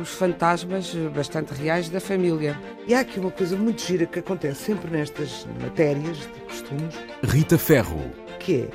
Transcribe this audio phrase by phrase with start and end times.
[0.00, 2.58] os fantasmas bastante reais da família.
[2.86, 6.94] E há aqui uma coisa muito gira que acontece sempre nestas matérias de costumes.
[7.22, 8.10] Rita Ferro.
[8.38, 8.68] Que é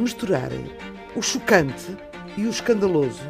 [0.00, 0.70] misturarem
[1.14, 1.96] o chocante
[2.36, 3.22] e o escandaloso,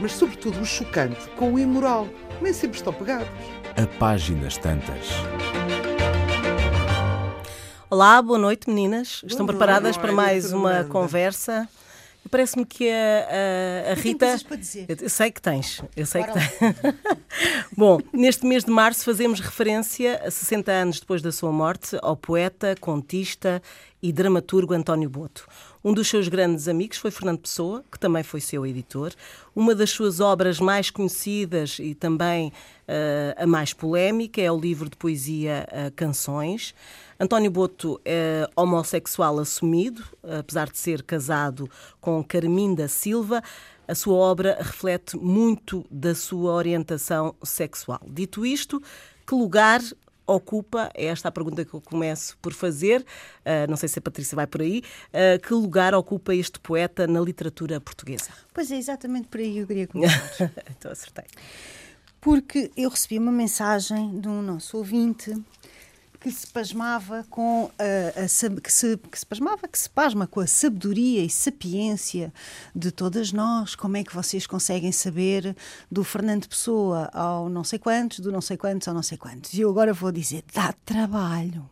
[0.00, 2.06] mas sobretudo o chocante com o imoral.
[2.40, 3.28] Nem sempre estão pegados.
[3.76, 5.08] A páginas tantas.
[7.88, 9.20] Olá, boa noite, meninas.
[9.20, 9.56] Boa Estão noite.
[9.58, 11.68] preparadas Boa para noite, mais uma conversa?
[12.32, 14.24] Parece-me que a, a, a Rita.
[14.24, 14.86] coisas para dizer.
[14.88, 16.50] Eu, sei que tens, eu sei que tens.
[17.76, 22.16] Bom, neste mês de março fazemos referência, a 60 anos depois da sua morte, ao
[22.16, 23.62] poeta, contista
[24.02, 25.46] e dramaturgo António Boto.
[25.84, 29.12] Um dos seus grandes amigos foi Fernando Pessoa, que também foi seu editor.
[29.54, 32.50] Uma das suas obras mais conhecidas e também
[32.88, 36.74] eh, a mais polémica é o livro de poesia eh, Canções.
[37.22, 40.02] António Boto é homossexual assumido,
[40.40, 41.70] apesar de ser casado
[42.00, 43.40] com Carminda Silva.
[43.86, 48.00] A sua obra reflete muito da sua orientação sexual.
[48.10, 48.82] Dito isto,
[49.24, 49.80] que lugar
[50.26, 53.06] ocupa, é esta a pergunta que eu começo por fazer,
[53.44, 57.06] ah, não sei se a Patrícia vai por aí, ah, que lugar ocupa este poeta
[57.06, 58.30] na literatura portuguesa?
[58.52, 60.50] Pois é, exatamente por aí eu queria começar.
[60.76, 61.26] então acertei.
[62.20, 65.32] Porque eu recebi uma mensagem de um nosso ouvinte
[66.22, 70.38] que se pasmava com a, a que, se, que se pasmava, que se pasma com
[70.38, 72.32] a sabedoria e sapiência
[72.72, 73.74] de todas nós.
[73.74, 75.56] Como é que vocês conseguem saber
[75.90, 79.52] do Fernando Pessoa ao não sei quantos, do não sei quantos ao não sei quantos?
[79.54, 81.68] E eu agora vou dizer, dá trabalho.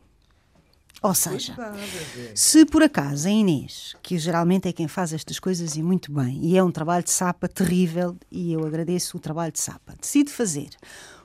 [1.00, 1.56] Ou seja,
[2.34, 6.44] se por acaso a Inês, que geralmente é quem faz estas coisas e muito bem,
[6.44, 10.30] e é um trabalho de sapa terrível, e eu agradeço o trabalho de sapa, decide
[10.30, 10.70] fazer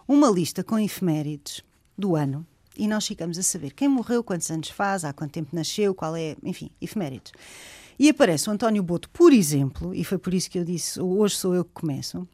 [0.08, 1.62] uma lista com efemérides
[1.97, 2.46] do ano,
[2.78, 6.16] e nós ficamos a saber quem morreu, quantos anos faz, há quanto tempo nasceu, qual
[6.16, 7.31] é, enfim, efemérides.
[7.97, 11.35] E aparece o António Boto, por exemplo, e foi por isso que eu disse, hoje
[11.35, 12.28] sou eu que começo,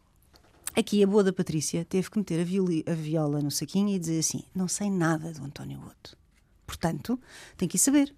[0.74, 4.00] Aqui a boa da Patrícia teve que meter a, violi- a viola no saquinho e
[4.00, 6.18] dizer assim: não sei nada do António Boto.
[6.66, 7.19] Portanto,
[7.57, 8.16] tem que ir saber.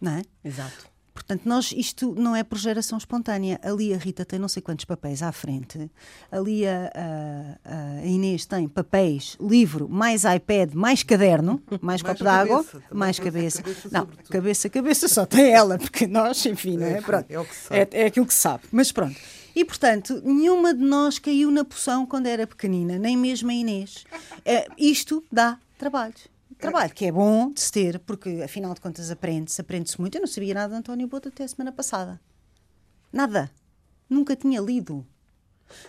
[0.00, 0.22] Não é?
[0.44, 0.88] Exato.
[1.16, 3.58] Portanto, nós, isto não é por geração espontânea.
[3.62, 5.90] Ali a Rita tem não sei quantos papéis à frente.
[6.30, 6.92] Ali a,
[7.64, 13.18] a- a Inês tem papéis, livro, mais iPad, mais caderno, mais Mais copo d'água, mais
[13.18, 13.62] cabeça.
[13.64, 14.28] cabeça, não, sobretudo.
[14.30, 16.98] cabeça, cabeça só tem ela, porque nós, enfim, não é?
[16.98, 17.26] É, Pronto.
[17.70, 17.78] é.
[17.80, 18.64] É, é aquilo que sabe.
[18.70, 19.16] Mas pronto.
[19.54, 24.04] E, portanto, nenhuma de nós caiu na poção quando era pequenina, nem mesmo a Inês.
[24.44, 26.14] É, isto dá trabalho.
[26.58, 30.14] Trabalho que é bom de se ter, porque afinal de contas aprende-se, aprende-se muito.
[30.16, 32.20] Eu não sabia nada de António Boto até a semana passada.
[33.12, 33.50] Nada.
[34.08, 35.06] Nunca tinha lido.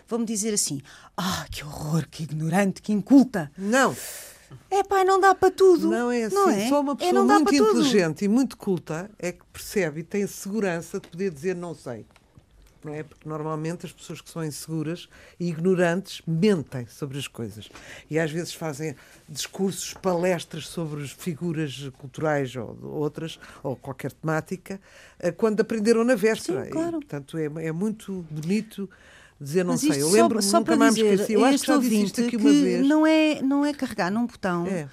[0.08, 0.82] Vão-me dizer assim:
[1.16, 3.52] ah, que horror, que ignorante, que inculta.
[3.58, 3.96] Não,
[4.70, 5.90] É pá, não dá para tudo.
[5.90, 6.36] não é assim.
[6.36, 6.68] Não é?
[6.68, 7.70] Só uma É, pessoa dá muito para tudo.
[7.80, 12.06] inteligente e muito culta é que percebe e tem segurança de poder dizer não sei.
[12.84, 13.04] Não é?
[13.04, 17.70] Porque normalmente as pessoas que são inseguras e ignorantes mentem sobre as coisas.
[18.10, 18.96] E às vezes fazem
[19.28, 24.80] discursos, palestras sobre as figuras culturais ou outras, ou qualquer temática,
[25.20, 26.66] eh, quando aprenderam na véspera.
[26.66, 26.98] Sim, claro.
[26.98, 28.90] E, portanto, é, é muito bonito
[29.40, 30.02] dizer não sei.
[30.02, 31.34] Eu lembro-me, nunca mais me esqueci.
[31.34, 32.88] Eu acho que já disse isto aqui uma vez.
[32.88, 34.68] Não é, não é carregar num botão.
[34.68, 34.88] É.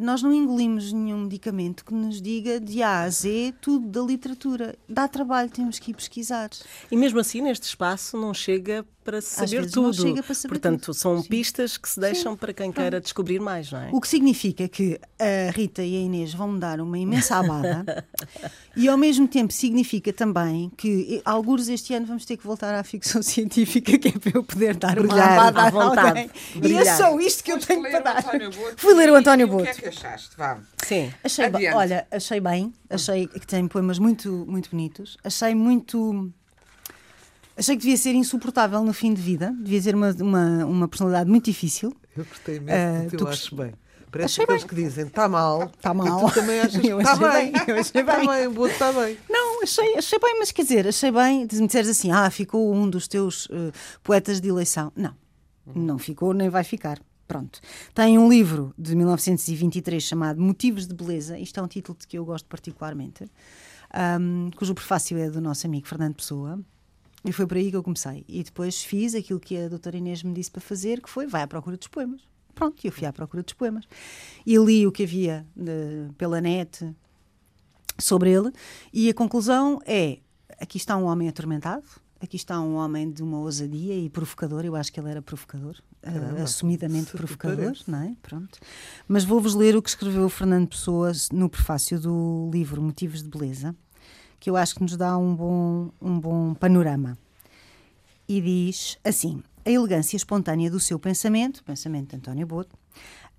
[0.00, 4.74] Nós não engolimos nenhum medicamento que nos diga de A a Z tudo da literatura.
[4.88, 6.50] Dá trabalho, temos que ir pesquisar.
[6.90, 10.02] E mesmo assim, neste espaço, não chega para saber vezes não tudo.
[10.02, 10.94] chega para saber Portanto, tudo.
[10.94, 11.28] são Sim.
[11.28, 13.88] pistas que se deixam para quem queira descobrir mais, não é?
[13.90, 18.06] O que significa que a Rita e a Inês vão me dar uma imensa abada
[18.76, 22.84] e ao mesmo tempo significa também que, alguns este ano, vamos ter que voltar à
[22.84, 25.32] ficção científica que é para eu poder dar uma Brilhar.
[25.38, 26.08] abada À a vontade.
[26.08, 26.30] alguém.
[26.62, 28.22] E é só isto que eu Foste tenho para dar.
[28.76, 29.87] Fui ler o António é Boto.
[29.90, 30.36] Que achaste?
[30.36, 30.58] Vá.
[30.84, 31.12] Sim.
[31.22, 31.76] Achei, Adiante.
[31.76, 36.32] olha, achei bem, achei que tem poemas muito, muito bonitos, achei muito.
[37.56, 41.28] Achei que devia ser insuportável no fim de vida, devia ser uma, uma, uma personalidade
[41.28, 41.92] muito difícil.
[42.16, 43.72] Eu gostei Ah, imenso, tu eu gost- acho bem.
[44.10, 44.68] Parece Achei aqueles bem.
[44.68, 45.64] que dizem está mal.
[45.64, 46.28] Está E mal.
[46.28, 47.52] tu também achas que Eu está achei bem.
[47.52, 48.26] bem, eu achei Está bem.
[48.28, 49.18] bem, o boto está bem.
[49.28, 51.40] Não, achei, achei bem, mas quer dizer, achei bem.
[51.52, 53.70] Me disseres assim, ah, ficou um dos teus eh,
[54.02, 54.90] poetas de eleição.
[54.96, 55.14] Não,
[55.74, 56.98] não ficou, nem vai ficar.
[57.28, 57.60] Pronto.
[57.94, 61.38] Tem um livro de 1923 chamado Motivos de Beleza.
[61.38, 63.26] Isto é um título de que eu gosto particularmente,
[63.92, 66.58] ahm, cujo prefácio é do nosso amigo Fernando Pessoa.
[67.24, 68.24] E foi por aí que eu comecei.
[68.26, 71.42] E depois fiz aquilo que a doutora Inês me disse para fazer, que foi vai
[71.42, 72.22] à procura dos poemas.
[72.54, 73.84] Pronto, e eu fui à procura dos poemas.
[74.46, 76.90] E li o que havia de- pela net,
[77.98, 78.50] sobre ele.
[78.92, 80.18] E a conclusão é:
[80.58, 81.84] aqui está um homem atormentado,
[82.20, 84.64] aqui está um homem de uma ousadia e provocador.
[84.64, 88.16] Eu acho que ele era provocador, uh, assumidamente provocador, não é?
[88.22, 88.58] Pronto.
[89.06, 93.28] Mas vou-vos ler o que escreveu o Fernando Pessoa no prefácio do livro Motivos de
[93.28, 93.74] Beleza,
[94.40, 97.16] que eu acho que nos dá um bom, um bom panorama.
[98.28, 102.76] E diz assim: a elegância espontânea do seu pensamento, pensamento de António Boto,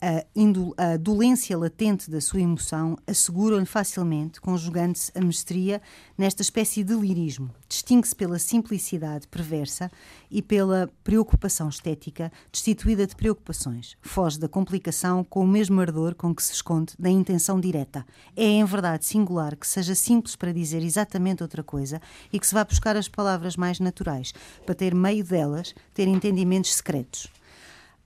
[0.01, 5.81] a, a dolência latente da sua emoção asseguram-lhe facilmente, conjugando-se a mestria
[6.17, 7.49] nesta espécie de lirismo.
[7.67, 9.91] Distingue-se pela simplicidade perversa
[10.31, 13.97] e pela preocupação estética, destituída de preocupações.
[14.01, 18.05] Foge da complicação com o mesmo ardor com que se esconde da intenção direta.
[18.35, 22.01] É, em verdade, singular que seja simples para dizer exatamente outra coisa
[22.31, 24.33] e que se vá buscar as palavras mais naturais,
[24.65, 27.27] para ter meio delas, ter entendimentos secretos.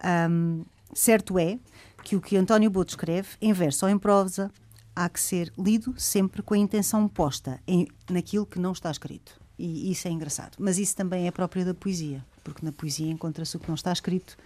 [0.03, 1.57] Um, certo é
[2.03, 4.51] que o que António Boto escreve, em verso ou em prosa,
[4.95, 9.39] há que ser lido sempre com a intenção posta em, naquilo que não está escrito.
[9.57, 10.55] E isso é engraçado.
[10.59, 13.91] Mas isso também é próprio da poesia, porque na poesia encontra-se o que não está
[13.91, 14.37] escrito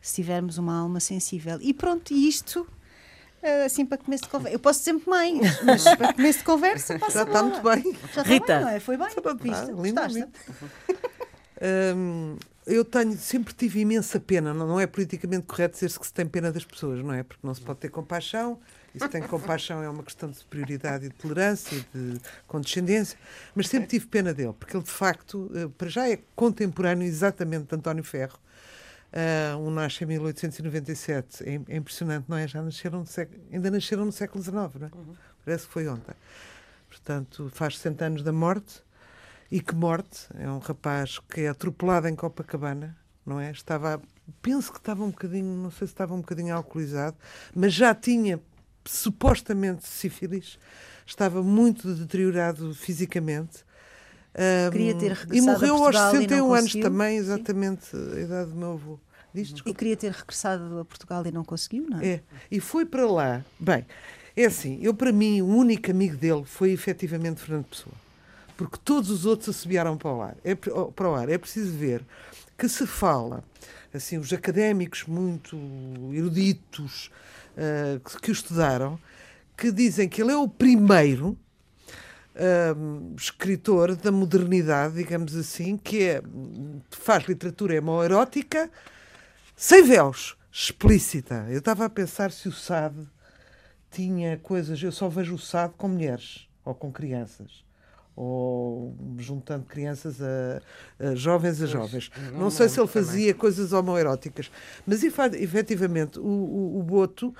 [0.00, 1.58] se tivermos uma alma sensível.
[1.60, 2.66] E pronto, isto
[3.66, 4.54] assim para começo de conversa.
[4.54, 7.96] Eu posso dizer muito mais, mas para começo de conversa passa Já está muito bem.
[8.14, 8.54] Já Rita.
[8.54, 8.80] bem, não é?
[8.80, 9.08] Foi bem?
[9.82, 10.32] Lindamente.
[10.46, 11.12] Gostaste?
[11.64, 16.12] Hum, eu tenho, sempre tive imensa pena, não, não é politicamente correto dizer-se que se
[16.12, 17.22] tem pena das pessoas, não é?
[17.22, 18.60] Porque não se pode ter compaixão,
[18.94, 23.18] e se tem compaixão é uma questão de superioridade e de tolerância e de condescendência,
[23.54, 27.68] mas sempre tive pena dele, porque ele de facto, eh, para já é contemporâneo exatamente
[27.68, 28.38] de António Ferro.
[29.12, 32.48] Uh, um nasce em 1897, é, é impressionante, não é?
[32.48, 34.90] Já nasceram no século, ainda nasceram no século XIX, não é?
[35.44, 36.14] Parece que foi ontem.
[36.88, 38.82] Portanto, faz 60 anos da morte.
[39.52, 40.28] E que morte!
[40.38, 42.96] É um rapaz que é atropelado em Copacabana,
[43.26, 43.50] não é?
[43.50, 44.00] Estava,
[44.40, 47.18] penso que estava um bocadinho, não sei se estava um bocadinho alcoolizado,
[47.54, 48.40] mas já tinha
[48.82, 50.58] supostamente sífilis,
[51.04, 53.62] estava muito deteriorado fisicamente.
[54.34, 57.24] Um, Queria ter e regressado a morreu aos Portugal e não 61 anos também, Sim.
[57.24, 58.98] exatamente a idade do meu avô.
[59.34, 62.06] Diz, E queria ter regressado a Portugal e não conseguiu, não é?
[62.06, 62.20] É,
[62.50, 63.44] e foi para lá.
[63.60, 63.84] Bem,
[64.34, 68.01] é assim, eu para mim, o único amigo dele foi efetivamente Fernando Pessoa.
[68.56, 70.36] Porque todos os outros assobiaram para o ar.
[70.44, 71.28] É, oh, para o ar.
[71.28, 72.04] é preciso ver
[72.56, 73.42] que se fala,
[73.92, 75.56] assim, os académicos muito
[76.12, 77.10] eruditos
[77.56, 78.98] ah, que, que o estudaram,
[79.56, 81.36] que dizem que ele é o primeiro
[82.76, 86.22] hum, escritor da modernidade, digamos assim, que é,
[86.90, 88.70] faz literatura homoerótica
[89.56, 91.46] sem véus, explícita.
[91.48, 93.06] Eu estava a pensar se o Sade
[93.90, 94.82] tinha coisas.
[94.82, 97.64] Eu só vejo o Sade com mulheres ou com crianças.
[98.24, 100.62] Ou juntando crianças a,
[101.00, 102.08] a jovens a jovens.
[102.32, 103.04] Não, não sei se ele também.
[103.04, 104.48] fazia coisas homoeróticas.
[104.86, 107.34] Mas, efetivamente, o, o, o Boto.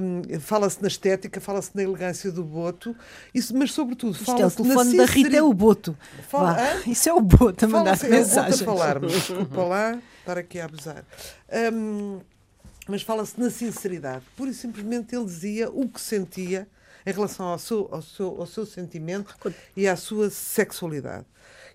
[0.00, 2.94] hum, fala-se na estética, fala-se na elegância do Boto,
[3.34, 5.96] isso, mas sobretudo Isto é o fala-se na telefone da Rita, é o Boto.
[6.28, 6.58] Fala-?
[6.86, 8.62] Isso é o Boto a mandar é o Boto mensagens.
[8.62, 11.04] a falar-me, desculpa lá, estar aqui a abusar.
[11.72, 12.20] Hum,
[12.86, 14.24] mas fala-se na sinceridade.
[14.36, 16.68] Pura e simplesmente ele dizia o que sentia
[17.06, 19.34] em relação ao seu, ao seu, ao seu sentimento
[19.76, 21.24] e à sua sexualidade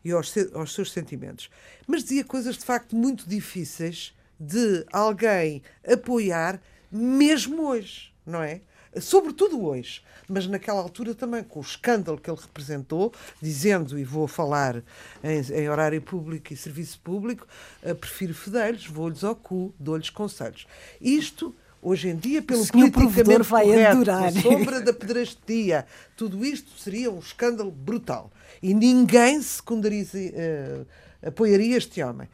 [0.03, 1.49] e aos, aos seus sentimentos.
[1.87, 6.61] Mas dizia coisas de facto muito difíceis de alguém apoiar,
[6.91, 8.61] mesmo hoje, não é?
[8.99, 14.27] Sobretudo hoje, mas naquela altura também, com o escândalo que ele representou, dizendo, e vou
[14.27, 14.83] falar
[15.23, 17.47] em, em horário público e serviço público,
[17.81, 20.67] eh, prefiro fedeiros, vou-lhes ao cu, dou-lhes conselhos.
[20.99, 24.23] Isto, hoje em dia, pelo senhor politicamente vai correto, adorar.
[24.25, 25.85] a sombra da pedrastia,
[26.15, 28.31] tudo isto seria um escândalo brutal.
[28.61, 30.81] E ninguém secundariza, eh,
[31.25, 32.27] apoiaria este homem.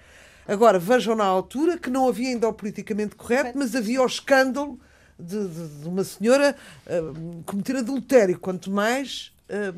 [0.48, 4.80] Agora, vejam na altura que não havia ainda o politicamente correto, mas havia o escândalo
[5.20, 7.02] de, de- de uma senhora eh,
[7.46, 9.32] cometer adultério, quanto mais.
[9.50, 9.74] eh,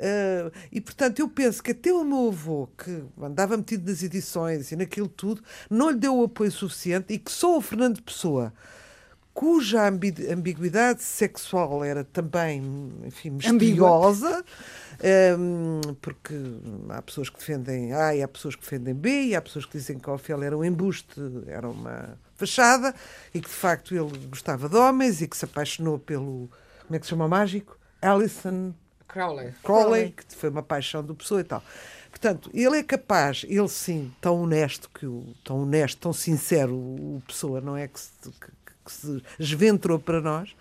[0.00, 4.70] eh, e portanto, eu penso que até o meu avô, que andava metido nas edições
[4.70, 8.52] e naquilo tudo, não lhe deu o apoio suficiente e que só o Fernando Pessoa,
[9.38, 12.60] cuja ambi- ambiguidade sexual era também,
[13.04, 14.44] enfim, misteriosa,
[15.38, 16.34] hum, porque
[16.88, 19.78] há pessoas que defendem A e há pessoas que defendem B, e há pessoas que
[19.78, 22.92] dizem que Ofélia era um embuste, era uma fachada,
[23.32, 26.50] e que de facto ele gostava de homens e que se apaixonou pelo,
[26.84, 27.78] como é que se chama o mágico?
[28.02, 28.74] Alison
[29.06, 29.54] Crowley.
[29.62, 31.62] Crowley, que foi uma paixão do Pessoa e tal.
[32.10, 37.18] Portanto, ele é capaz, ele sim, tão honesto, que o, tão honesto, tão sincero, o
[37.18, 38.48] o Pessoa, não é que se, que,
[38.88, 40.54] que se esventrou para nós,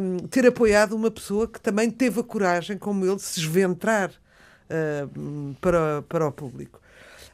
[0.00, 4.10] hum, ter apoiado uma pessoa que também teve a coragem, como ele, de se esventrar
[5.16, 6.79] hum, para, para o público.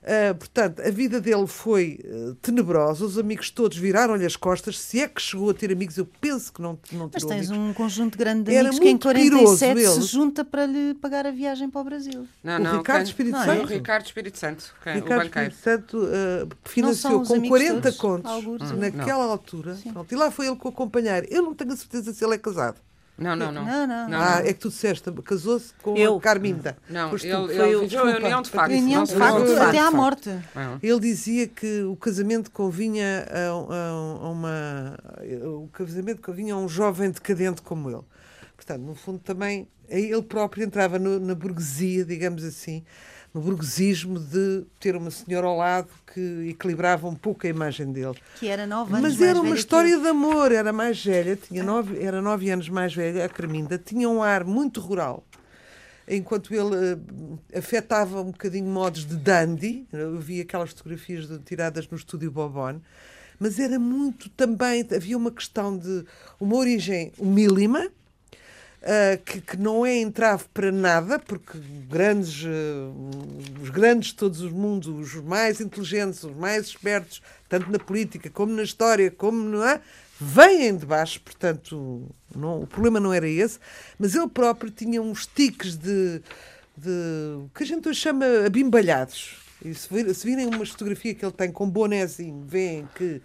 [0.06, 4.78] Uh, portanto, a vida dele foi uh, tenebrosa, os amigos todos viraram-lhe as costas.
[4.78, 7.70] Se é que chegou a ter amigos, eu penso que não, não Mas tens amigos.
[7.70, 10.94] um conjunto grande de Era amigos que em muito piroso 47 se junta para lhe
[10.94, 12.24] pagar a viagem para o Brasil.
[12.44, 13.44] Não, O não, Ricardo quem- Espírito Não, é?
[13.46, 13.72] Foi o Santo.
[13.72, 15.48] Ricardo Espírito Santo, quem- o Ricardo banqueiro.
[15.52, 19.76] Espírito Santo uh, financiou com amigos 40 todos, contos algures, Hum, naquela altura.
[19.92, 21.24] Pronto, e lá foi ele com a acompanhar.
[21.32, 22.76] Eu não tenho a certeza se ele é casado.
[23.18, 23.64] Não, não, não.
[23.64, 24.20] Não, não.
[24.20, 26.16] ah, é que tu disseste, casou-se com Eu.
[26.16, 26.76] a Carminda.
[26.88, 28.16] Não, Foste ele, ele Foi o- viveu a desculpa.
[28.26, 28.72] união de facto.
[28.72, 29.96] União não de facto, de até à facto.
[29.96, 30.30] morte.
[30.54, 30.78] Não.
[30.82, 34.98] Ele dizia que o casamento convinha a, a- a uma.
[35.44, 38.02] O casamento convinha a um jovem decadente como ele.
[38.54, 42.84] Portanto, no fundo, também ele próprio entrava no- na burguesia, digamos assim,
[43.36, 48.14] no burguesismo de ter uma senhora ao lado que equilibrava um pouco a imagem dele.
[48.38, 50.00] Que era nove anos Mas era uma que história eu.
[50.00, 54.08] de amor, era mais velha, tinha nove, era nove anos mais velha, a Carminda, tinha
[54.08, 55.22] um ar muito rural.
[56.08, 56.98] Enquanto ele
[57.52, 62.30] eh, afetava um bocadinho modos de dandy, eu vi aquelas fotografias de- tiradas no estúdio
[62.30, 62.80] Bobon,
[63.38, 66.04] mas era muito também, havia uma questão de
[66.40, 67.88] uma origem humílima,
[68.86, 71.58] Uh, que, que não é entrave para nada, porque
[71.90, 72.94] grandes, uh,
[73.60, 78.30] os grandes de todos os mundos, os mais inteligentes, os mais espertos, tanto na política
[78.30, 79.80] como na história, como não é,
[80.20, 83.58] vêm de baixo, portanto, não- o problema não era esse,
[83.98, 86.22] mas ele próprio tinha uns tiques de,
[86.76, 89.34] de que a gente hoje chama abimbalhados.
[89.64, 93.20] E se, se virem uma fotografia que ele tem com bonezinho, veem que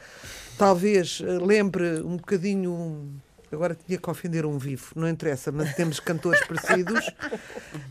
[0.58, 3.12] talvez uh, lembre um bocadinho.
[3.51, 7.05] Um- Agora tinha que ofender um vivo, não interessa, mas temos cantores parecidos.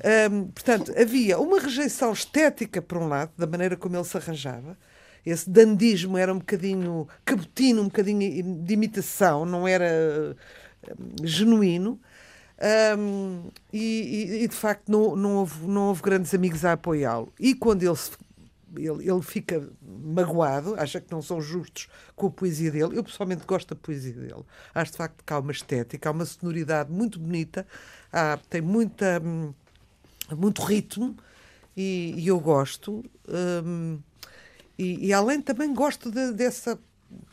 [0.05, 4.77] Ahm, portanto, havia uma rejeição estética, por um lado, da maneira como ele se arranjava.
[5.25, 10.35] Esse dandismo era um bocadinho cabotino, um bocadinho de imitação, não era
[10.99, 12.01] hum, genuíno.
[13.73, 17.33] E, e- e, de facto não, não, houve, não houve grandes amigos a apoiá-lo.
[17.39, 18.13] E quando ele, se-
[18.77, 19.69] ele, ele fica
[20.03, 24.13] magoado, acha que não são justos com a poesia dele, eu pessoalmente gosto da poesia
[24.15, 24.45] dele.
[24.75, 27.67] Acho de facto que há uma estética, há uma sonoridade muito bonita,
[28.13, 29.53] há- tem muita, hum,
[30.37, 31.17] muito ritmo
[31.77, 33.05] e, e eu gosto.
[33.65, 33.99] hum,
[34.79, 36.79] e, e além também gosto de- dessa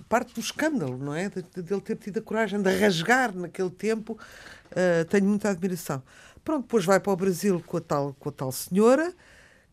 [0.09, 1.29] parte do escândalo, não é?
[1.29, 4.17] De, de, de ele ter tido a coragem de rasgar naquele tempo.
[4.71, 6.01] Uh, tenho muita admiração.
[6.43, 9.13] Pronto, depois vai para o Brasil com a tal, com a tal senhora,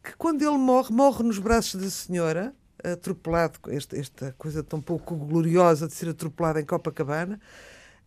[0.02, 2.54] que quando ele morre, morre nos braços da senhora,
[2.92, 7.40] atropelado, com esta, coisa tão pouco gloriosa de ser atropelado em Copacabana,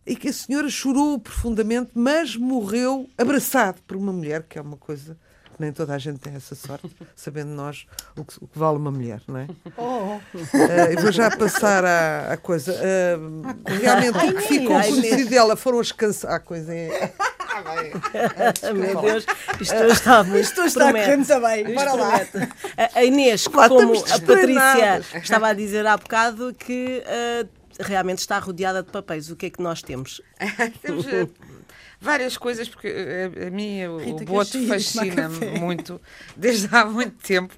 [0.06, 4.76] e que a senhora chorou profundamente, mas morreu abraçado por uma mulher, que é uma
[4.76, 5.18] coisa
[5.54, 8.78] que nem toda a gente tem essa sorte, sabendo nós o que, o que vale
[8.78, 9.48] uma mulher, não é?
[9.76, 10.18] Oh,
[10.92, 12.72] eu vou já passar à, à coisa.
[12.72, 13.18] Eh,
[13.66, 15.00] realmente o que ficou Ai, Inês.
[15.00, 16.32] conhecido dela foram as canções.
[16.32, 17.12] Ah, coisa é.
[18.74, 19.26] Meu Deus,
[19.60, 20.38] isto está muito.
[20.48, 21.74] Isto está a correr muito bem.
[21.74, 22.20] Bora lá.
[22.76, 27.46] A, a Inês, Lá como a Patrícia estava a dizer há bocado, que ah,
[27.80, 29.30] realmente está rodeada de papéis.
[29.30, 30.20] O que é que nós temos?
[30.82, 31.28] Temos eh,
[32.00, 36.00] várias coisas, porque eh, a, mim o, Rita, o boto fascina-me muito,
[36.36, 37.54] desde há muito tempo.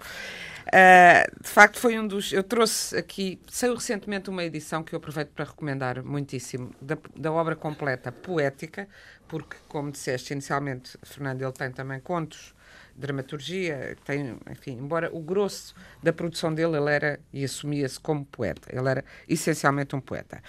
[0.72, 2.32] Ah, de facto, foi um dos.
[2.32, 7.32] Eu trouxe aqui, saiu recentemente uma edição que eu aproveito para recomendar muitíssimo, da, da
[7.32, 8.88] obra completa poética,
[9.26, 12.54] porque, como disseste inicialmente, Fernando, ele tem também contos,
[12.94, 18.68] dramaturgia, tem, enfim, embora o grosso da produção dele, ele era e assumia-se como poeta,
[18.72, 20.40] ele era essencialmente um poeta.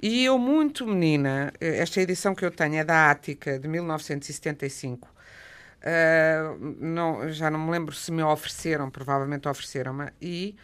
[0.00, 5.13] E eu, muito menina, eh, esta edição que eu tenho é da Ática, de 1975.
[5.84, 10.56] Uh, não, já não me lembro se me ofereceram, provavelmente ofereceram-me, e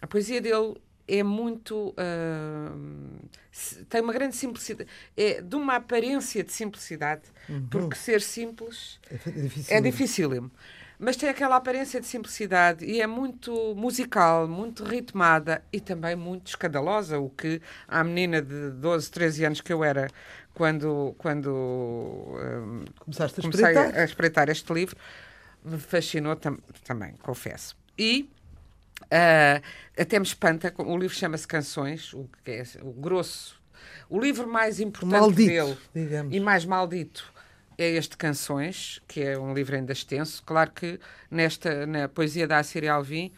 [0.00, 1.90] a poesia dele é muito.
[1.90, 3.28] uh,
[3.90, 7.22] tem uma grande simplicidade, é de uma aparência de simplicidade,
[7.68, 9.76] porque ser simples É difícil.
[9.76, 10.50] é dificílimo.
[10.98, 16.46] Mas tem aquela aparência de simplicidade e é muito musical, muito ritmada e também muito
[16.46, 20.08] escandalosa, o que a menina de 12, 13 anos que eu era
[20.54, 23.98] quando, quando hum, Começaste a comecei espreitar.
[24.00, 24.96] a, espreitar este livro,
[25.64, 27.76] me fascinou tam- também, confesso.
[27.98, 28.28] E
[29.10, 29.60] ah,
[29.98, 33.60] até me espanta, o livro chama-se Canções, o que é o grosso,
[34.08, 36.34] o livro mais importante Maldito, dele digamos.
[36.34, 37.32] e mais maldito
[37.78, 40.42] é este Canções, que é um livro ainda extenso.
[40.44, 43.32] Claro que nesta, na poesia da Assíria Alvim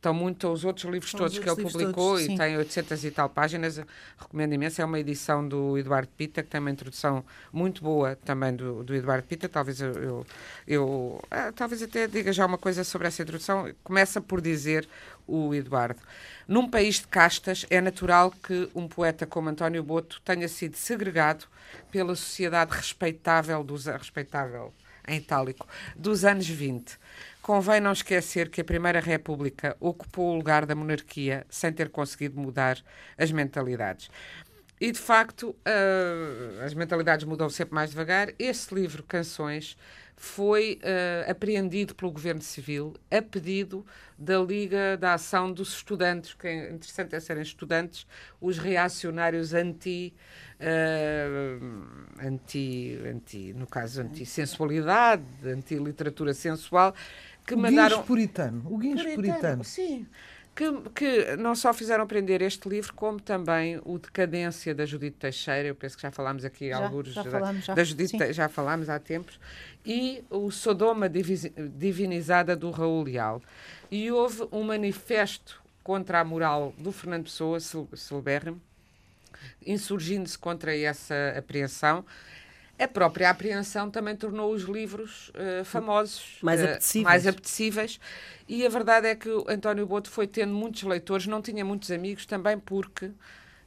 [0.00, 3.04] estão muito os outros livros todos os que ele outros publicou todos, e tem 800
[3.04, 3.78] e tal páginas.
[4.18, 4.80] Recomendo imenso.
[4.80, 8.94] É uma edição do Eduardo Pita, que tem uma introdução muito boa também do, do
[8.94, 9.46] Eduardo Pita.
[9.48, 10.26] Talvez eu, eu,
[10.66, 13.70] eu- ah, talvez até diga já uma coisa sobre essa introdução.
[13.84, 14.88] Começa por dizer
[15.26, 16.00] o Eduardo.
[16.48, 21.44] Num país de castas, é natural que um poeta como António Boto tenha sido segregado
[21.92, 24.72] pela sociedade respeitável dos respeitável
[25.06, 25.66] em itálico
[25.96, 26.98] dos anos 20.
[27.42, 32.40] Convém não esquecer que a Primeira República ocupou o lugar da monarquia sem ter conseguido
[32.40, 32.78] mudar
[33.16, 34.10] as mentalidades.
[34.80, 38.32] E, de facto, uh, as mentalidades mudam sempre mais devagar.
[38.38, 39.76] Este livro, Canções,
[40.16, 43.84] foi uh, apreendido pelo Governo Civil a pedido
[44.18, 48.06] da Liga da Ação dos Estudantes, que é interessante é serem estudantes,
[48.38, 50.14] os reacionários anti,
[50.60, 56.94] uh, anti, anti no caso, anti-sensualidade, anti-literatura sensual,
[57.50, 57.96] que o mandaram...
[57.96, 58.62] Guincho puritano.
[58.66, 59.16] O Guincho puritano.
[59.16, 59.64] puritano.
[59.64, 60.06] Sim
[60.54, 65.68] que, que, não só fizeram aprender este livro, como também o Decadência da Judite Teixeira,
[65.68, 67.74] eu penso que já falámos aqui já, alguns já falamos, já.
[67.74, 69.40] da Judite, já falámos há tempos,
[69.86, 73.42] e o Sodoma Divinizada do Raul Leal.
[73.90, 78.60] E houve um manifesto contra a moral do Fernando Pessoa, celebérrimo,
[79.66, 82.04] insurgindo-se contra essa apreensão
[82.80, 87.04] a própria apreensão também tornou os livros uh, famosos, mais, uh, apetecíveis.
[87.04, 88.00] mais apetecíveis.
[88.48, 91.90] E a verdade é que o António Boto foi tendo muitos leitores, não tinha muitos
[91.90, 93.10] amigos, também porque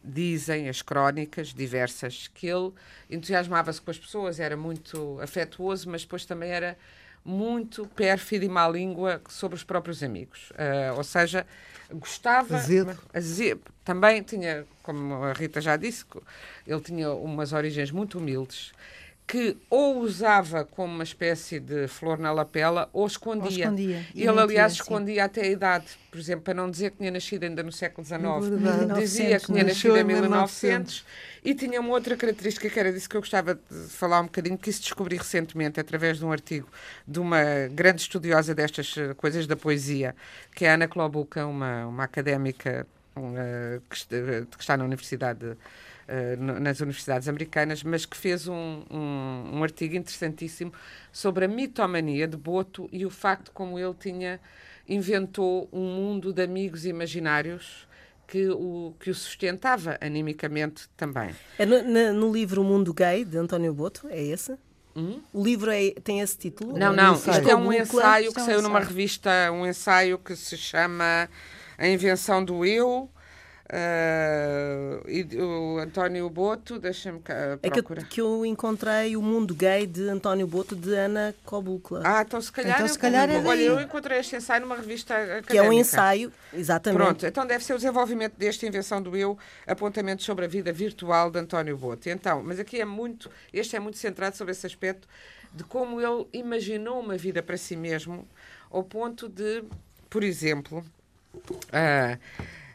[0.04, 2.74] dizem as crónicas diversas que ele
[3.10, 6.78] entusiasmava-se com as pessoas, era muito afetuoso, mas depois também era
[7.24, 10.52] muito pérfido e má língua sobre os próprios amigos.
[10.52, 11.46] Uh, ou seja,
[11.92, 12.58] gostava.
[12.58, 12.98] Azedo.
[13.14, 13.62] Azedo.
[13.86, 16.04] Também tinha, como a Rita já disse,
[16.68, 18.74] ele tinha umas origens muito humildes
[19.26, 23.44] que ou usava como uma espécie de flor na lapela ou escondia.
[23.70, 24.06] Ou escondia.
[24.14, 25.86] Ele, aliás, escondia até a idade.
[26.12, 28.22] Por exemplo, para não dizer que tinha nascido ainda no século XIX,
[29.00, 31.06] dizia que tinha nascido em 1900.
[31.44, 34.58] E tinha uma outra característica que era disso que eu gostava de falar um bocadinho,
[34.58, 36.70] que isso descobri recentemente através de um artigo
[37.06, 40.16] de uma grande estudiosa destas eh, coisas da poesia,
[40.56, 42.88] que é a Ana Klobuka, uma, uma académica
[43.18, 45.56] uh, que, que, está na Universidade de eh,
[46.38, 50.74] nas universidades americanas, mas que fez um, um, um, artigo interessantíssimo
[51.12, 54.40] sobre a mitomania de Boto e o facto como ele tinha
[54.88, 57.88] inventou um mundo de amigos imaginários
[58.28, 61.34] que o, que o sustentava animicamente também.
[61.58, 64.58] É no, no, no livro O Mundo Gay, de António Boto, é esse?
[64.96, 65.22] Hum?
[65.32, 66.78] O livro é, tem esse título?
[66.78, 67.16] Não, não.
[67.16, 71.30] Isto é um ensaio que saiu numa revista, um ensaio que se chama
[71.78, 73.10] A Invenção do Eu,
[73.66, 79.56] Uh, e o António Boto, deixa-me cá É que eu, que eu, encontrei o Mundo
[79.56, 82.02] Gay de António Boto de Ana Cobúcula.
[82.04, 85.16] Ah, então se calhar, então, se calhar é Olha, eu encontrei este ensaio numa revista
[85.16, 85.48] académica.
[85.48, 87.02] Que é um ensaio, exatamente.
[87.02, 91.32] Pronto, então deve ser o desenvolvimento desta invenção do eu, apontamentos sobre a vida virtual
[91.32, 92.10] de António Boto.
[92.10, 95.08] Então, mas aqui é muito, este é muito centrado sobre esse aspecto
[95.54, 98.28] de como ele imaginou uma vida para si mesmo,
[98.70, 99.64] ao ponto de,
[100.10, 100.84] por exemplo,
[101.34, 102.20] uh,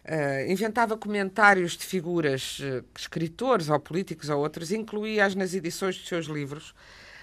[0.08, 6.08] Uh, inventava comentários de figuras, uh, escritores ou políticos ou outros, incluía-as nas edições dos
[6.08, 6.74] seus livros,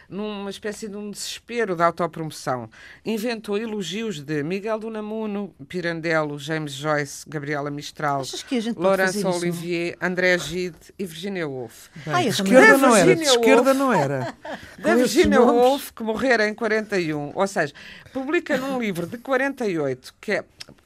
[0.09, 2.69] numa espécie de um desespero de autopromoção.
[3.05, 8.23] Inventou elogios de Miguel do Namuno, Pirandello, James Joyce, Gabriela Mistral,
[8.75, 11.87] Laurence Olivier, André Gide e Virginia Woolf.
[12.05, 14.35] Bem, de esquerda não era, de esquerda não era.
[14.79, 17.73] Da Virginia Woolf, que morrera em 41, ou seja,
[18.13, 20.45] publica num livro de 48, que é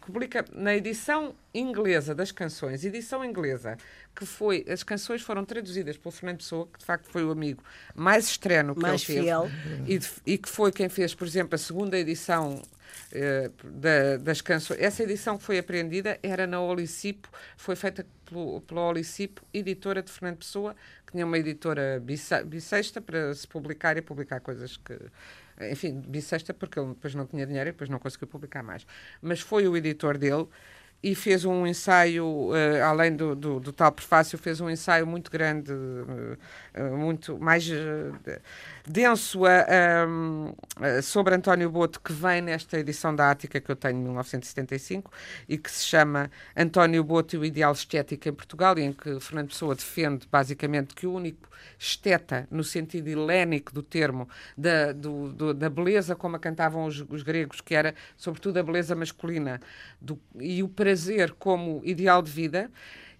[0.09, 3.77] publica na edição inglesa das canções, edição inglesa,
[4.19, 4.65] que foi.
[4.67, 7.63] As canções foram traduzidas pelo Fernando Pessoa, que de facto foi o amigo
[7.95, 9.49] mais estreno que mais ele fiel.
[9.87, 9.95] teve.
[10.25, 12.61] E, e, que foi quem fez, por exemplo, a segunda edição
[13.13, 14.77] eh, da, das canções.
[14.81, 20.11] Essa edição que foi apreendida era na Olicipo, foi feita pelo, pela Olicipo, editora de
[20.11, 22.03] Fernando Pessoa, que tinha uma editora
[22.45, 24.99] bissexta para se publicar e publicar coisas que
[25.71, 28.85] enfim, bissexta, porque ele depois não tinha dinheiro e depois não conseguiu publicar mais.
[29.21, 30.47] Mas foi o editor dele
[31.01, 35.31] e fez um ensaio, uh, além do, do, do, tal prefácio, fez um ensaio muito
[35.31, 36.37] grande, uh,
[36.77, 37.69] uh, muito mais
[38.85, 39.39] denso
[41.03, 45.11] sobre António Boto, que vem nesta edição da Ática que eu tenho de 1975
[45.47, 49.49] e que se chama António Boto e o Ideal Estético em Portugal, em que Fernando
[49.49, 55.53] Pessoa defende basicamente que o único esteta, no sentido helénico do termo, da, do, do,
[55.53, 59.59] da beleza como a cantavam os, os, gregos, que era sobretudo a beleza masculina,
[59.99, 62.71] do, e o prazer como ideal de vida,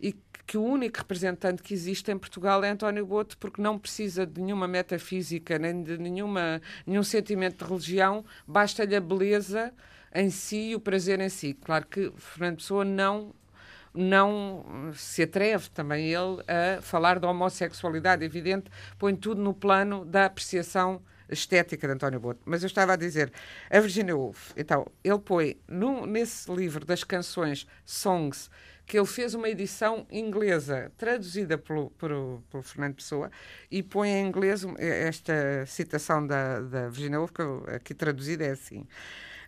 [0.01, 0.15] e
[0.47, 4.41] que o único representante que existe em Portugal é António Boto, porque não precisa de
[4.41, 9.71] nenhuma metafísica, nem de nenhuma, nenhum sentimento de religião, basta-lhe a beleza
[10.15, 11.53] em si e o prazer em si.
[11.53, 13.35] Claro que Fernando Pessoa não
[13.91, 20.25] não se atreve também ele a falar da homossexualidade, evidente, põe tudo no plano da
[20.25, 22.41] apreciação estética de António Boto.
[22.45, 23.31] Mas eu estava a dizer,
[23.69, 28.49] a Virginia Woolf, então, ele põe no, nesse livro das canções Songs,
[28.85, 33.29] que ele fez uma edição inglesa traduzida pelo, pelo, pelo Fernando Pessoa
[33.69, 38.87] e põe em inglês esta citação da, da Virginia Woolf, que aqui traduzida é assim.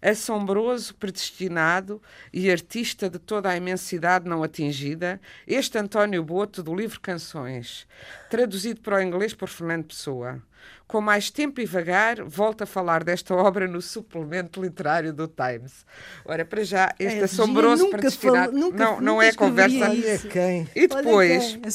[0.02, 2.02] Assombroso, predestinado
[2.34, 7.88] e artista de toda a imensidade não atingida, este António Boto, do livro Canções,
[8.30, 10.42] traduzido para o inglês por Fernando Pessoa.
[10.88, 15.86] Com mais tempo e vagar, volta a falar desta obra no suplemento literário do Times.
[16.26, 18.52] Ora, para já, este É, assombroso nunca predestinado.
[18.52, 19.90] fal- nunca- não, não é conversa.
[19.90, 20.70] Olha quem.
[20.76, 21.58] E depois.
[21.64, 21.68] É.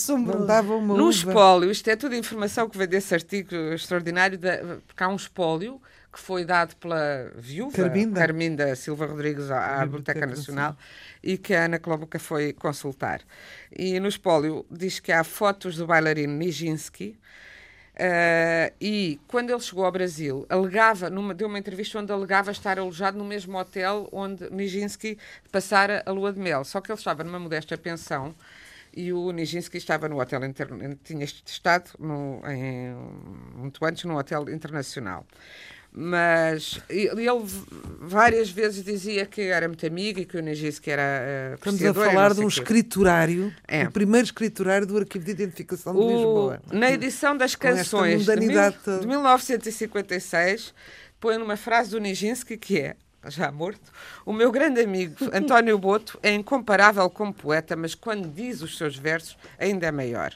[0.89, 5.09] Não No espólio, isto é tudo informação que vem desse artigo extraordinário, da, porque há
[5.09, 5.81] um espólio
[6.17, 8.21] que foi dado pela viúva Carminda.
[8.21, 10.75] Carminda Silva Rodrigues à, à Biblioteca Nacional
[11.23, 13.21] e que a Ana Klobuka foi consultar.
[13.71, 17.19] E no espólio diz que há fotos do bailarino Nijinsky,
[17.95, 22.79] eh, e quando ele chegou ao Brasil, alegava, numa, deu uma entrevista onde alegava estar
[22.79, 25.19] alojado no mesmo hotel onde Nijinsky
[25.53, 26.65] passara a lua de mel.
[26.65, 28.35] Só que ele estava numa modesta pensão
[28.97, 30.69] e o Nijinsky estava no hotel, inter,
[31.05, 32.95] tinha estado no, em,
[33.55, 35.27] muito antes num hotel internacional.
[35.99, 37.25] Mas ele
[38.01, 41.95] várias vezes dizia que era muito amigo e que o Nijinsky era eh, Estamos a
[41.95, 43.85] falar de um escriturário, É.
[43.85, 46.61] o primeiro escriturário do Arquivo de Identificação de O- Lisboa.
[46.71, 48.51] na edição das canções de, mil,
[49.01, 50.75] de 1956,
[51.19, 52.95] põe numa frase do Nijinsky que é,
[53.29, 53.91] já morto,
[54.27, 58.97] o meu grande amigo António Boto é incomparável como poeta, mas quando diz os seus
[58.97, 60.35] versos ainda é maior.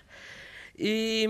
[0.82, 1.26] E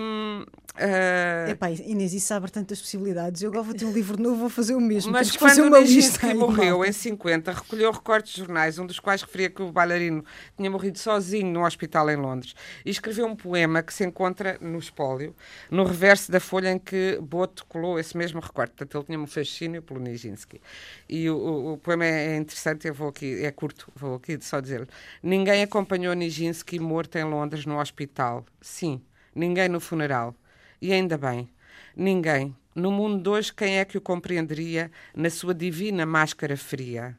[0.76, 3.42] ah, Epá, Inês, isso abre tantas possibilidades.
[3.42, 5.10] Eu agora vou ter um livro novo, vou fazer o mesmo.
[5.10, 8.78] Mas Temos que quando uma lista Nijinsky aí, morreu em 50, recolheu recortes de jornais,
[8.78, 10.24] um dos quais referia que o bailarino
[10.56, 12.54] tinha morrido sozinho no hospital em Londres,
[12.86, 15.34] e escreveu um poema que se encontra no espólio,
[15.70, 18.70] no reverso da folha em que Boto colou esse mesmo recorte.
[18.76, 20.60] Portanto, ele tinha um fascínio pelo Nijinsky.
[21.08, 24.60] E o, o- o poema é interessante, eu vou aqui, é curto, vou aqui só
[24.60, 24.88] dizer
[25.22, 28.44] Ninguém acompanhou Nijinsky morto em Londres no hospital.
[28.60, 29.00] Sim,
[29.34, 30.34] ninguém no funeral.
[30.80, 31.48] E ainda bem,
[31.96, 32.56] ninguém.
[32.74, 37.18] No mundo de hoje, quem é que o compreenderia na sua divina máscara fria?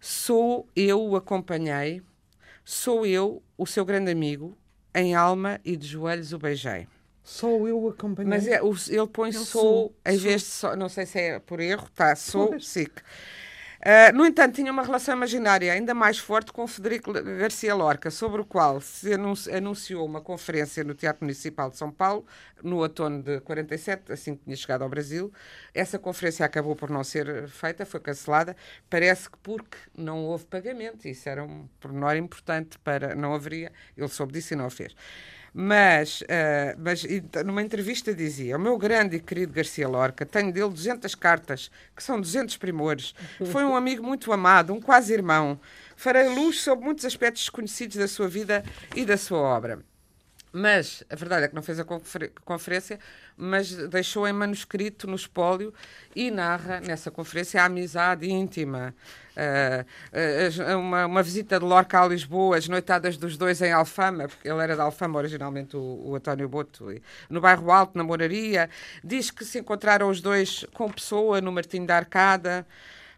[0.00, 2.02] Sou eu o acompanhei,
[2.64, 4.56] sou eu o seu grande amigo,
[4.94, 6.86] em alma e de joelhos o beijei.
[7.22, 8.28] Só eu o acompanhei.
[8.28, 10.20] Mas é, ele põe Ele sou, sou, em sou.
[10.20, 13.02] vez de só, não sei se é por erro, tá, sou sic.
[13.86, 18.40] Ah, no entanto, tinha uma relação imaginária ainda mais forte com Federico Garcia Lorca, sobre
[18.40, 22.24] o qual se anunci- anunciou uma conferência no Teatro Municipal de São Paulo,
[22.62, 25.30] no outono de 47, assim que tinha chegado ao Brasil.
[25.74, 28.56] Essa conferência acabou por não ser feita, foi cancelada.
[28.88, 33.14] Parece que porque não houve pagamento, isso era um pormenor importante para.
[33.14, 34.94] Não haveria, ele soube disso e não o fez.
[35.56, 37.04] Mas, ah, mas
[37.46, 42.02] numa entrevista dizia: O meu grande e querido Garcia Lorca, tenho dele 200 cartas, que
[42.02, 43.14] são 200 primores.
[43.52, 45.60] Foi um amigo muito amado, um quase irmão.
[45.94, 48.64] Farei luz sobre muitos aspectos desconhecidos da sua vida
[48.96, 49.78] e da sua obra.
[50.56, 53.00] Mas a verdade é que não fez a confer- conferência,
[53.36, 55.74] mas deixou em manuscrito no espólio
[56.14, 58.94] e narra nessa conferência a amizade íntima.
[59.36, 59.84] Ah,
[60.46, 64.48] as- uma, uma visita de Lorca a Lisboa, as noitadas dos dois em Alfama, porque
[64.48, 66.86] ele era de Alfama originalmente, o, o António Boto,
[67.28, 68.70] no bairro Alto, na Moraria.
[69.02, 72.64] Diz que se encontraram os dois com Pessoa no Martim da Arcada.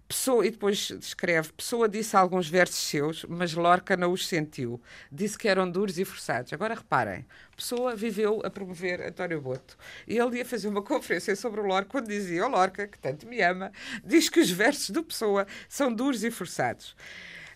[0.09, 4.81] Pessoa, e depois descreve, Pessoa disse alguns versos seus, mas Lorca não os sentiu.
[5.11, 6.53] Disse que eram duros e forçados.
[6.53, 9.77] Agora reparem, Pessoa viveu a promover António Boto.
[10.07, 13.27] E ele ia fazer uma conferência sobre o Lorca, quando dizia, o Lorca, que tanto
[13.27, 13.73] me ama,
[14.05, 16.95] diz que os versos do Pessoa são duros e forçados.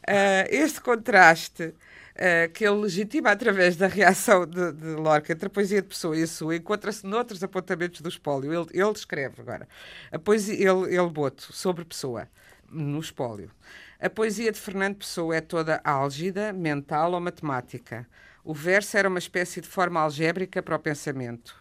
[0.06, 1.74] Ah, este contraste
[2.20, 6.14] ah, que ele legitima através da reação de, de Lorca entre a poesia de Pessoa
[6.14, 8.52] e a sua, encontra-se noutros apontamentos do espólio.
[8.52, 9.66] Ele, ele escreve agora.
[10.12, 12.28] A poesia, ele, ele boto sobre Pessoa,
[12.70, 13.50] no espólio.
[13.98, 18.06] A poesia de Fernando Pessoa é toda álgida, mental ou matemática.
[18.44, 21.59] O verso era uma espécie de forma algébrica para o pensamento.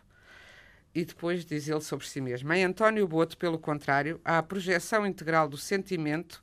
[0.94, 2.52] E depois diz ele sobre si mesmo.
[2.52, 6.42] Em António Boto, pelo contrário, há a projeção integral do sentimento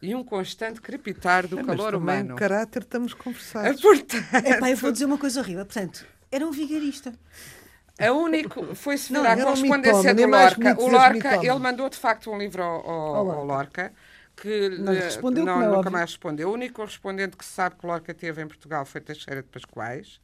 [0.00, 2.34] e um constante crepitar do É, mas calor humano.
[2.34, 3.80] o caráter estamos conversados.
[3.80, 5.66] Portanto, Epá, eu vou dizer uma coisa horrível.
[5.66, 7.12] Portanto, era um vigarista.
[7.98, 10.80] a único foi-se ver Não, a correspondência é do mais Lorca.
[10.80, 13.92] O Lorca, ele mandou de facto um livro ao, ao- Ao Lorca.
[14.40, 15.92] Que Não lhe respondeu, não, como é nunca óbvio.
[15.92, 16.48] mais respondeu.
[16.50, 20.20] O único correspondente que se sabe que Lorca teve em Portugal foi Teixeira de Pascoais.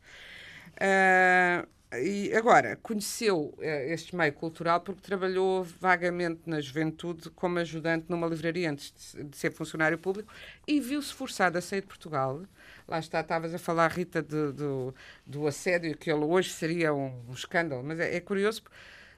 [0.81, 1.67] Ah,
[2.01, 8.27] e agora, conheceu eh, este meio cultural porque trabalhou vagamente na juventude como ajudante numa
[8.27, 10.33] livraria antes de se- de ser funcionário público
[10.67, 12.43] e viu-se forçado a sair de Portugal.
[12.89, 14.95] Lá está, estavas a falar, Rita, de- do,
[15.27, 18.63] do assédio, que ele hoje seria um, um escândalo, mas é, é curioso,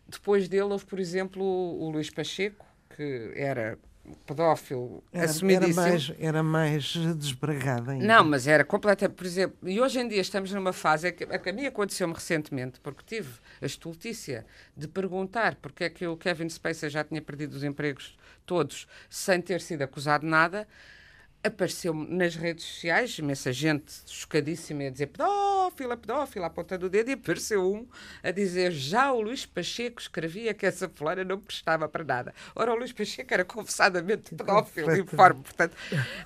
[0.06, 2.64] depois dele houve, por exemplo, o, o Luís Pacheco,
[2.96, 3.78] que era
[4.26, 5.74] pedófilo Era, era, assumidíssimo.
[5.74, 8.04] mais, era mais desbragada ainda.
[8.04, 11.24] Não, mas era completa, por exemplo, e hoje em dia estamos numa fase, é que,
[11.24, 16.06] é que a mim aconteceu-me recentemente, porque tive a estultícia de perguntar porque é que
[16.06, 20.66] o Kevin Spacey já tinha perdido os empregos todos sem ter sido acusado de nada,
[21.46, 27.10] apareceu-me nas redes sociais, imensa gente chocadíssima a dizer pedófila, pedófila, a ponta do dedo,
[27.10, 27.86] e apareceu um
[28.22, 32.34] a dizer já o Luís Pacheco escrevia que essa fulana não prestava para nada.
[32.54, 35.76] Ora, o Luís Pacheco era confessadamente pedófilo, informe, portanto.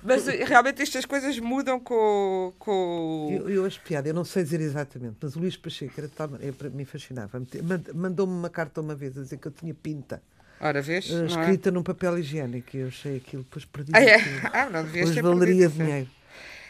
[0.03, 2.53] Mas eh, realmente estas coisas mudam com...
[2.59, 3.29] com...
[3.31, 6.27] Eu, eu acho piada, eu não sei dizer exatamente, mas o Luís Pacheco era tal
[6.27, 7.39] maneira, para mim fascinava.
[7.39, 10.21] Mand- Mandou-me uma carta uma vez a dizer que eu tinha pinta,
[10.61, 11.09] Ora, vês?
[11.09, 11.25] eh, não é?
[11.27, 14.17] escrita num papel higiênico, eu achei aquilo, depois perdi Ah, é?
[14.53, 16.07] Ah, não devias Hoje ter valeria perdido, dinheiro.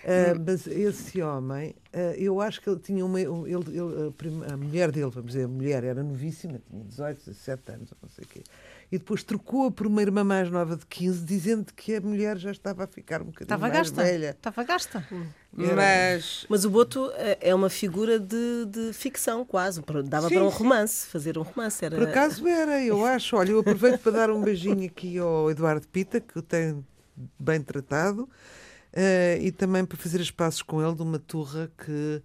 [0.04, 3.20] Ah, mas esse homem, ah, eu acho que ele tinha uma.
[3.20, 4.14] um- Ele, ele-
[4.52, 8.24] a, mulher dele, vamos dizer, a mulher era novíssima, tinha 18, 17 anos, não sei
[8.24, 8.42] o quê.
[8.92, 12.52] E depois trocou-a por uma irmã mais nova de 15, dizendo que a mulher já
[12.52, 14.04] estava a ficar um bocadinho Estava mais gasta.
[14.04, 14.32] velha.
[14.32, 15.08] Estava gasta.
[15.54, 16.46] Mas...
[16.50, 19.82] Mas o Boto eh, é uma figura de, de ficção, quase.
[20.06, 20.58] Dava Sim, para um sim.
[20.58, 21.86] romance, fazer um romance.
[21.86, 21.96] Era...
[21.96, 23.38] Por acaso era, eu acho.
[23.38, 26.86] Olha, eu aproveito para dar um beijinho aqui ao Eduardo Pita, que o tem
[27.40, 28.28] bem tratado,
[28.92, 32.22] eh, e também para fazer as passos com ele de uma turra que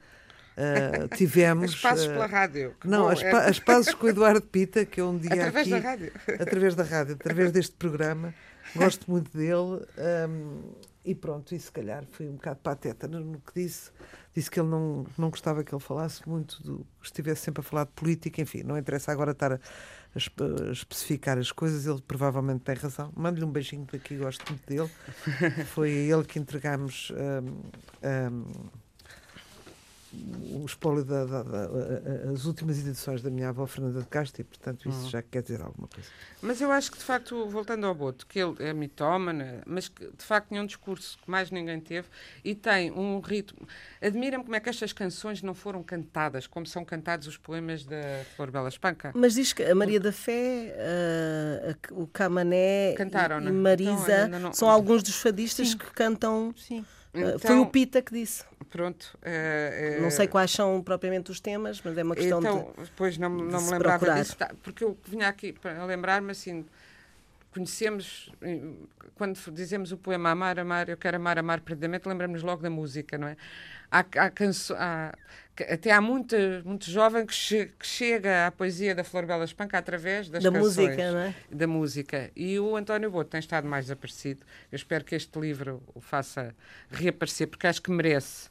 [0.57, 1.75] eh, tivemos.
[1.75, 2.75] As passos eh, pela rádio.
[2.81, 5.33] que Não, bom, as, é- as pazes com o Eduardo Pita, que eu um dia
[5.47, 6.13] Através aqui, da rádio.
[6.41, 8.35] através da rádio, através deste programa,
[8.75, 9.85] gosto muito dele.
[10.29, 10.63] hum,
[11.05, 13.93] e pronto, e se calhar fui um bocado pateta no, no que disse.
[14.35, 17.85] Disse que ele não, não gostava que ele falasse muito, do, estivesse sempre a falar
[17.85, 22.03] de política, enfim, não interessa agora estar a, a espe- a especificar as coisas, ele
[22.07, 23.11] provavelmente tem razão.
[23.17, 24.91] Mando-lhe um beijinho daqui, gosto muito dele.
[25.67, 27.63] Foi a ele que entregámos hum,
[28.31, 28.45] hum,
[30.53, 31.69] o espólio da, da- da-
[32.47, 35.89] últimas edições da minha avó Fernanda de Castro e, portanto, isso já quer dizer alguma
[35.89, 36.09] coisa.
[36.43, 40.05] Mas eu acho que, de facto, voltando ao Boto, que ele é mitómano, mas que,
[40.07, 42.09] de facto, tinha um discurso que mais ninguém teve
[42.45, 43.67] e tem um ritmo.
[44.01, 48.01] Admira-me como é que estas canções não foram cantadas, como são cantados os poemas da
[48.37, 49.13] Flor Bela Espanca.
[49.15, 50.75] Mas diz que a Maria da Fé,
[51.71, 53.53] a- o Camané Cantaram, e, e é?
[53.53, 56.55] Marisa Então, não- são alguns dos fadistas que cantam.
[56.57, 56.85] Sim.
[57.15, 58.45] Eh, foi o Pita que disse.
[58.71, 59.17] Pronto.
[59.23, 62.85] eh, eh, Não sei quais são propriamente os temas, mas é uma questão então, de.
[62.85, 64.21] depois não, não me lembrava procurar.
[64.23, 66.65] disso, tá, porque eu vinha aqui para lembrar-me assim.
[67.61, 68.61] Conhecemos, eh,
[69.15, 73.17] quando dizemos o poema Amar, Amar, eu quero amar, amar perdidamente, lembramos logo da música,
[73.17, 73.37] não é?
[73.91, 75.15] Há, há canso, há-
[75.71, 79.79] até há muita, muito jovem que, che- que chega à poesia da Flor Bela Espanca
[79.79, 81.35] através das Da canções, música, não é?
[81.51, 82.31] Da música.
[82.37, 84.45] E o António Boto tem estado mais desaparecido.
[84.71, 86.55] Eu espero que este livro o faça
[86.91, 88.51] reaparecer, porque acho que merece.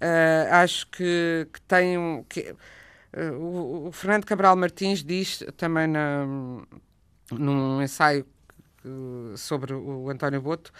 [0.00, 2.24] Ah, acho que, que tem um.
[2.26, 2.54] Que,
[3.12, 6.24] ah, o, o Fernando Cabral Martins diz também na,
[7.30, 8.24] num ensaio
[9.36, 10.72] sobre o António Boto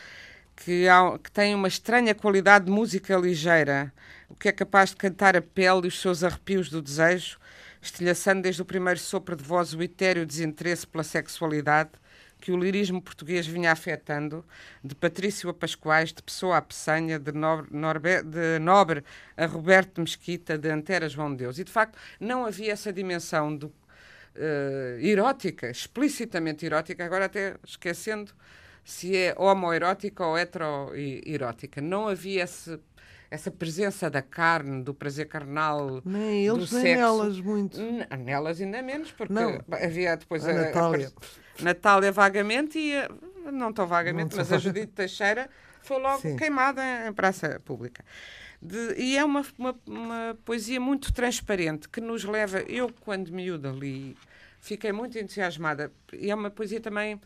[0.56, 3.92] que, há- que tem uma estranha qualidade de música ligeira,
[4.28, 7.38] o que é capaz de cantar a pele e os seus arrepios do desejo,
[7.80, 11.90] estilhaçando desde o primeiro sopro de voz o etéreo desinteresse pela sexualidade
[12.40, 14.44] que o lirismo português vinha afetando,
[14.82, 19.04] de Patrício a Pascoais, de Pessoa a Peçanha, de Nobre, Norbe- de Nobre
[19.36, 21.58] a Roberto Mesquita, de Antera João de Deus.
[21.58, 23.72] E, de facto, não havia essa dimensão do,
[24.38, 28.32] eh, erótica, explicitamente erótica, agora até esquecendo
[28.84, 31.80] se é homoerótica ou heteroerótica.
[31.80, 32.78] Não havia esse,
[33.30, 36.00] essa presença da carne, do prazer carnal.
[36.04, 37.02] Nem eles, do nem sexo.
[37.02, 37.78] elas muito.
[37.80, 39.60] N- Nelas ainda menos, porque Não.
[39.70, 41.12] havia depois A Natália.
[41.60, 43.10] a- Natália vagamente e a-
[43.52, 45.50] não tão vagamente, Não mas a Judite Teixeira
[45.82, 46.36] foi logo Sim.
[46.36, 48.04] queimada em, em praça pública.
[48.60, 52.60] De- e é uma, uma, uma poesia muito transparente que nos leva.
[52.60, 54.16] Eu, quando miúda li,
[54.60, 55.92] fiquei muito entusiasmada.
[56.12, 57.18] E é uma poesia também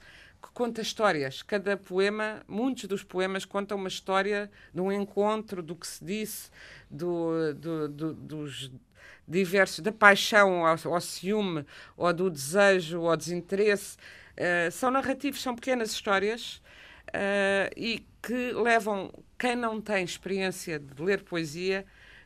[0.42, 1.42] que conta histórias.
[1.42, 6.50] Cada poema, muitos dos poemas contam uma história de um encontro, do que se disse,
[6.90, 8.70] do, do- do- dos
[9.26, 11.64] diversos, da paixão ao, ao ciúme,
[11.96, 13.96] ou do desejo, ou desinteresse.
[14.36, 16.60] Eh, são narrativos, são pequenas histórias
[17.12, 21.84] eh, e que levam quem não tem experiência de ler poesia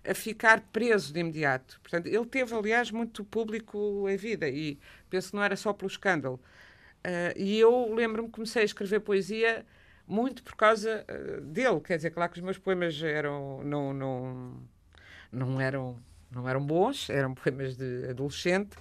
[0.09, 1.81] a ficar preso de imediato.
[1.83, 4.79] Portanto, ele teve, aliás, muito público em vida e
[5.11, 6.41] penso que não era só pelo escândalo.
[7.05, 9.65] Eh, e eu lembro-me que comecei a escrever poesia
[10.07, 11.81] muito por causa eh, dele.
[11.81, 14.55] Quer dizer, claro que os meus poemas eram, não, não,
[15.33, 15.99] não, eram,
[16.31, 18.77] não eram bons, eram poemas de adolescente,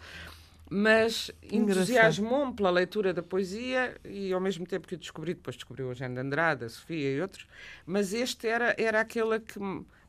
[0.70, 5.84] mas entusiasmou-me pela leitura da poesia e ao mesmo tempo que o descobri, depois descobri
[5.84, 7.48] o Eugênio de Andrade, a Sofia e outros,
[7.86, 9.60] mas este era, era aquele que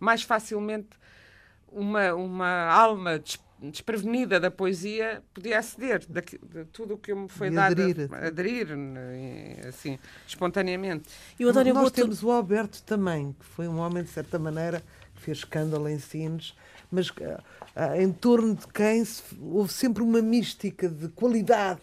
[0.01, 0.91] mais facilmente
[1.69, 7.29] uma, uma alma des- desprevenida da poesia, podia aceder daqui- de tudo o que me
[7.29, 8.09] foi E dado, aderir.
[8.13, 11.09] a- aderir, né, assim, espontaneamente.
[11.39, 11.95] E o António Nós Boto...
[11.97, 14.83] temos o Alberto também, que foi um homem, de certa maneira,
[15.15, 16.55] que fez escândalo em Sines,
[16.91, 17.43] mas ah,
[17.75, 21.81] ah, em torno de quem se- houve sempre uma mística de qualidade.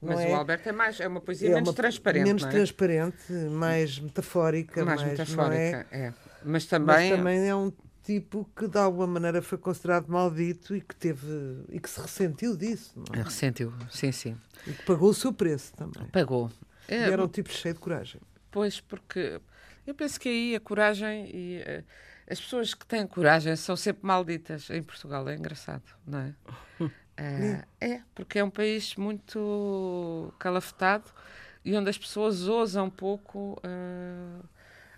[0.00, 0.30] Não Mas é?
[0.32, 2.48] o Alberto é mais, é uma poesia É menos uma- transparente, Menos é?
[2.48, 6.06] transparente, mais metafórica, mais mais, metafórica, não é?
[6.06, 6.14] é.
[6.42, 7.70] Mas Mas também, também é um
[8.02, 12.56] tipo que de alguma maneira foi considerado maldito e que teve e que se ressentiu
[12.56, 13.22] disso, não é?
[13.22, 14.36] ressentiu, sim, sim.
[14.66, 16.06] E que pagou o seu preço também.
[16.08, 16.50] Pagou.
[16.88, 18.20] E É, era um tipo cheio de coragem.
[18.50, 19.40] Pois, porque
[19.86, 21.84] eu penso que aí a coragem e eh,
[22.28, 25.28] as pessoas que têm coragem são sempre malditas em Portugal.
[25.28, 26.34] É engraçado, não é?
[27.22, 31.04] Eh, é, porque é um país muito calafetado
[31.62, 33.60] e onde as pessoas ousam pouco.
[33.62, 34.40] eh,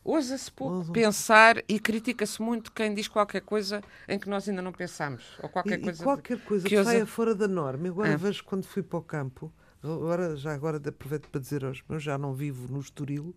[0.05, 4.73] Ousa-se pouco pensar e critica-se muito quem diz qualquer coisa em que nós ainda não
[4.73, 5.23] pensamos.
[5.41, 6.03] Ou E, qualquer e coisa.
[6.03, 7.87] qualquer coisa que que, ousa- saia fora da norma.
[7.87, 8.17] Eu agora É.
[8.17, 12.19] vejo quando fui para o campo, agora, já agora aproveito para dizer aos meus, já
[12.19, 13.35] não vivo no Estoril,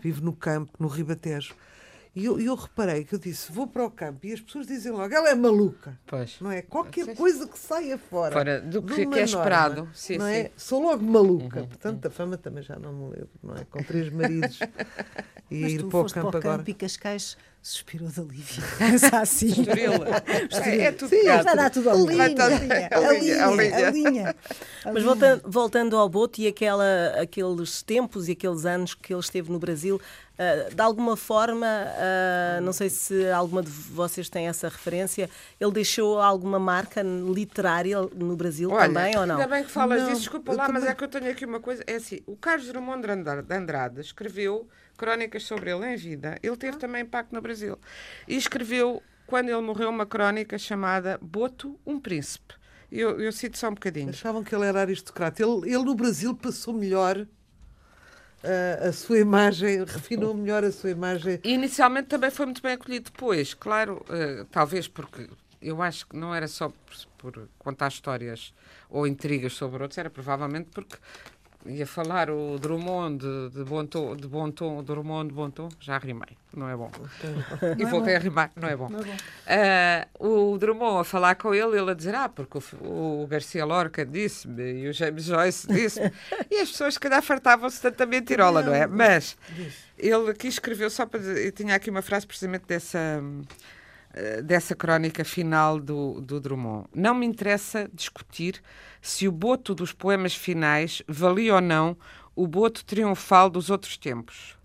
[0.00, 1.54] vivo no campo, no Ribatejo.
[2.14, 4.90] E eu, eu reparei que eu disse, vou para o campo, e as pessoas dizem
[4.90, 5.96] logo, ela é maluca.
[6.06, 6.38] Pois.
[6.40, 6.60] Não é?
[6.60, 7.14] Qualquer Sim.
[7.14, 9.88] coisa que saia fora, Fora do que- que é norma, esperado.
[9.94, 10.32] Sim, não sim.
[10.32, 10.50] Uhum, é?
[10.56, 11.62] Sou logo maluca.
[11.64, 13.64] Portanto, a fama também já não me lembro, não é?
[13.64, 14.58] Com três maridos
[15.50, 16.58] e Mas ir tu para o foste campo para o agora.
[16.58, 18.62] campo e Cascais suspirou de alívio.
[18.78, 19.48] Pensa assim.
[19.48, 19.92] Estoril.
[20.64, 21.44] É, é tudo Sim, gato.
[21.44, 22.24] vai dar tudo a linha.
[22.90, 24.30] A linha, a linha, a
[24.88, 24.92] a.
[24.92, 26.84] Mas voltando, voltando ao Boto e aquela,
[27.20, 30.00] aqueles tempos e aqueles anos que ele esteve no Brasil,
[30.38, 35.28] ah, de alguma forma, ah, não sei se alguma de vocês tem essa referência,
[35.60, 39.36] ele deixou alguma marca literária no Brasil Olha, também ou não?
[39.36, 41.44] Ainda bem que falas Não, disso, desculpa lá, mas também- é que eu tenho aqui
[41.44, 41.84] uma coisa.
[41.86, 46.36] É assim, o Carlos Drummond de Andra- de Andrade escreveu crónicas sobre ele em vida.
[46.42, 47.49] Ele teve também impacto no Brasil.
[48.26, 52.54] E escreveu, quando ele morreu, uma crónica chamada Boto, um Príncipe.
[52.90, 54.10] Eu, eu cito só um bocadinho.
[54.10, 55.42] Achavam que ele era aristocrata.
[55.42, 57.26] Ele, ele no Brasil passou melhor
[58.42, 61.40] ah, a sua imagem, refinou melhor a sua imagem.
[61.44, 65.28] E inicialmente também foi muito bem acolhido depois, claro, eh, talvez porque
[65.60, 66.70] eu acho que não era só
[67.18, 68.54] por, por contar histórias
[68.88, 70.96] ou intrigas sobre outros, era provavelmente porque
[71.66, 75.98] ia falar o Drummond de, bom tom, de bom tom, Drummond de bom tom, já
[75.98, 76.90] rimei, não é bom.
[77.78, 78.88] E voltei a rimar, não é bom.
[79.46, 83.64] Ah, o Drummond a falar com ele, ele a dizer, ah, porque o, o Garcia
[83.64, 86.10] Lorca disse-me e o James Joyce disse-me.
[86.50, 88.86] e as pessoas, se calhar, fartavam-se tanta mentirola, não é?
[88.86, 89.36] Mas
[89.98, 93.22] ele aqui escreveu só para dizer, eu tinha aqui uma frase precisamente dessa.
[94.12, 96.86] Eh, Dessa crónica final do, do Drummond.
[96.94, 98.62] Não me interessa discutir
[99.00, 101.96] se o boto dos poemas finais valia ou não
[102.34, 104.58] o boto triunfal dos outros tempos.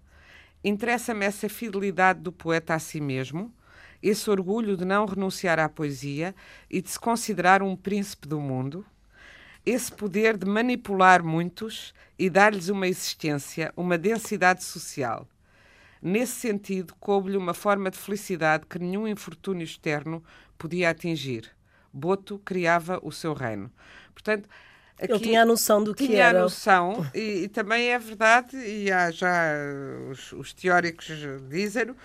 [0.63, 3.53] Interessa-me essa fidelidade do poeta a si mesmo,
[4.01, 6.33] esse orgulho de não renunciar à poesia
[6.69, 8.85] e de se considerar um príncipe do mundo,
[9.65, 15.27] esse poder de manipular muitos e dar-lhes uma existência, uma densidade social.
[16.07, 20.23] Nesse sentido, coube-lhe uma forma de felicidade que nenhum infortúnio externo
[20.55, 21.49] podia atingir.
[21.91, 23.71] Boto criava o seu reino.
[24.13, 24.47] Portanto,
[24.99, 26.39] Ele aqui- tinha a noção do que tinha era.
[26.39, 29.51] a noção, e, e também é verdade, e há já
[30.11, 31.07] os, os teóricos
[31.49, 31.95] dizem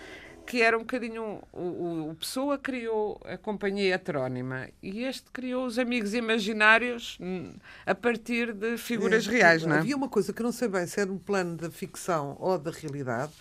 [0.47, 1.39] que era um bocadinho.
[1.53, 7.53] O, o, Pessoa criou a companhia heterónima e este criou os amigos imaginários hum,
[7.85, 9.79] a partir de figuras É, reais, não é?
[9.79, 12.57] Havia uma coisa que eu não sei bem se era um plano da ficção ou
[12.57, 13.31] da realidade.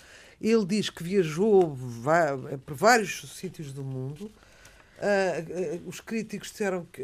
[0.41, 4.31] Ele diz que viajou va- por vários sítios do mundo.
[4.99, 7.01] Ah, ah, os críticos disseram que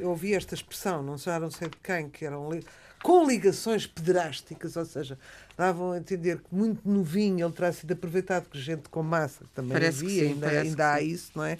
[0.00, 2.64] eu ouvi esta expressão, não já não sei de quem, que eram li-
[3.02, 5.18] com ligações pederásticas, ou seja,
[5.56, 9.50] davam a entender que muito novinho ele terá sido aproveitado por gente com massa, que
[9.50, 11.58] também Parece havia, sim, ainda, ainda há isso, não é?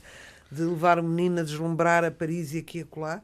[0.50, 3.22] De levar o menino a deslumbrar a Paris e aqui e acolá.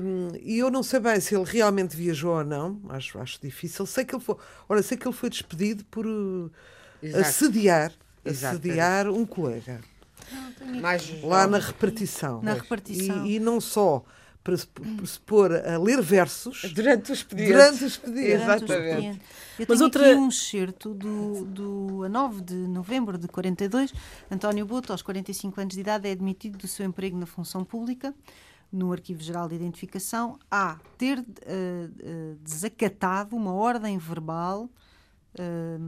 [0.00, 3.86] Hum, e eu não sei bem se ele realmente viajou ou não, acho, acho difícil.
[3.86, 4.36] Sei que ele foi,
[4.68, 6.50] olha, sei que ele foi despedido por uh,
[7.02, 7.20] Exato.
[7.24, 7.92] assediar,
[8.24, 8.56] Exato.
[8.56, 9.80] assediar um colega
[10.80, 12.40] Mais lá na repartição.
[12.42, 13.26] Na repartição.
[13.26, 14.04] E, e não só
[14.44, 17.52] para se, para se pôr a ler versos Durante os expedientes.
[17.54, 18.38] durante o expediente.
[18.38, 18.88] Durante o Exatamente.
[18.88, 19.20] expediente.
[19.58, 23.92] Eu Mas tenho outra- aqui um excerto do, do, a 9 de novembro de 42.
[24.30, 28.12] António Boto, aos 45 anos de idade, é admitido do seu emprego na função pública,
[28.72, 34.68] no Arquivo Geral de Identificação, a ter eh, eh, desacatado uma ordem verbal
[35.38, 35.78] eh,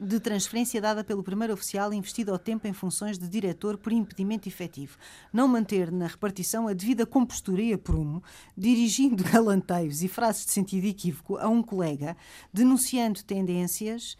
[0.00, 4.48] de transferência dada pelo primeiro oficial investido ao tempo em funções de diretor por impedimento
[4.48, 4.96] efetivo.
[5.30, 8.22] Não manter na repartição a devida compostura e aprumo,
[8.56, 12.16] dirigindo galanteios e frases de sentido equívoco a um colega,
[12.52, 14.16] denunciando tendências,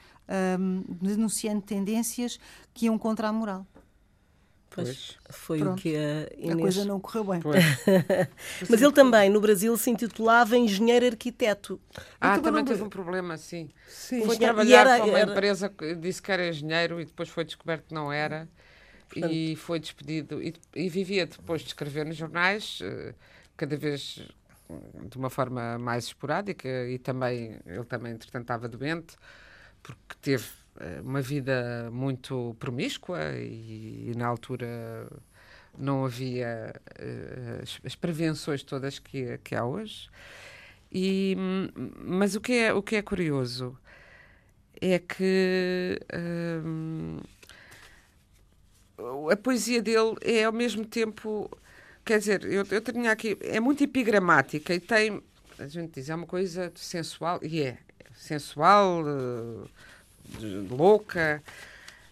[1.01, 2.39] denunciando tendências
[2.75, 3.67] que iam contra a moral.
[4.73, 5.19] Pois.
[5.31, 5.79] Foi Pronto.
[5.79, 6.61] o que a A Inês...
[6.61, 7.41] coisa não correu bem.
[7.41, 7.57] Pois.
[8.71, 11.81] Mas ele também, no Brasil, se intitulava engenheiro arquiteto.
[12.21, 13.69] Ah, também também não- teve um problema, sim.
[13.89, 14.25] Sim.
[14.25, 17.45] Foi trabalhar era- para uma era- empresa que disse que era engenheiro e depois foi
[17.45, 18.49] descoberto que não era.
[19.17, 20.41] E foi despedido.
[20.41, 23.13] E, e vivia depois de escrever nos jornais, eh,
[23.57, 24.21] cada vez
[24.69, 26.69] hum, de uma forma mais esporádica.
[26.89, 29.17] E também, ele também, entretanto, estava doente,
[29.83, 30.47] porque teve
[31.05, 35.09] uma vida muito promíscua e, e na altura
[35.79, 40.09] não havia eh, as, prevenções todas que, que há hoje.
[40.93, 41.69] E, hum,
[42.05, 43.77] mas o que é, o que é curioso
[44.81, 45.99] é que
[46.65, 47.19] hum,
[49.31, 51.51] a poesia dele é ao mesmo tempo.
[52.05, 53.37] Quer dizer, eu, eu tinha aqui.
[53.41, 55.23] É muito epigramática e tem.
[55.59, 57.79] A gente diz, é uma coisa sensual, e é.
[58.15, 59.71] Sensual, eh, de-
[60.71, 61.43] louca,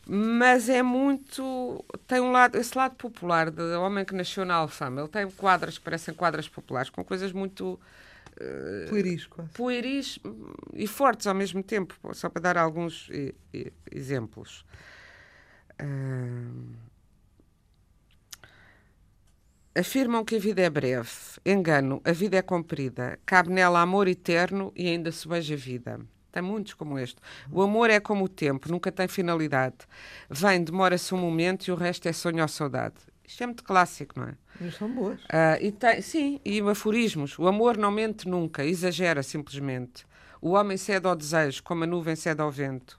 [0.07, 1.85] mas é muito.
[2.07, 5.01] Tem um lado, esse lado popular, de homem que nasceu na Alfama.
[5.03, 7.79] Ele tem quadras que parecem quadras populares, com coisas muito
[8.89, 9.51] Pueris, quase.
[9.53, 10.19] pueris
[10.75, 14.64] e fortes ao mesmo tempo, só para dar alguns e- e- exemplos.
[15.81, 16.75] Hum,
[19.75, 21.11] afirmam que a vida é breve.
[21.45, 23.19] Engano, a vida é comprida.
[23.27, 26.01] Cabe nela amor eterno e ainda se beija a vida.
[26.31, 27.16] Tem muitos como este.
[27.51, 29.76] O amor é como o tempo, nunca tem finalidade.
[30.29, 32.97] Vem, demora-se um momento e o resto é sonho ou saudade.
[33.24, 34.35] Isto é muito clássico, não é?
[34.61, 35.20] Mas são boas.
[35.29, 37.39] Ah, e tem, sim, e aforismos.
[37.39, 40.07] O amor não mente nunca, exagera simplesmente.
[40.41, 42.99] O homem cede ao desejo, como a nuvem cede ao vento.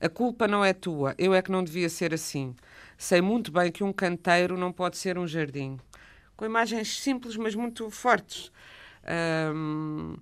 [0.00, 2.54] A culpa não é tua, eu é que não devia ser assim.
[2.96, 5.78] Sei muito bem que um canteiro não pode ser um jardim.
[6.36, 8.52] Com imagens simples, mas muito fortes.
[9.04, 10.16] Ahm,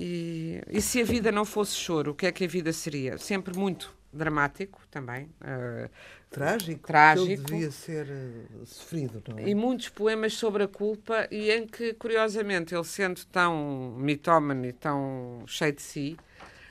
[0.00, 3.18] e, e se a vida não fosse choro, o que é que a vida seria?
[3.18, 5.28] Sempre muito dramático também.
[5.40, 5.88] ah,
[6.30, 6.86] Trágico.
[6.86, 7.42] Trágico.
[7.42, 9.48] Devia ser eh, sofrido, não é?
[9.48, 14.72] e muitos poemas sobre a culpa e em que, curiosamente, ele sendo tão mitómano e
[14.72, 16.16] tão cheio de si,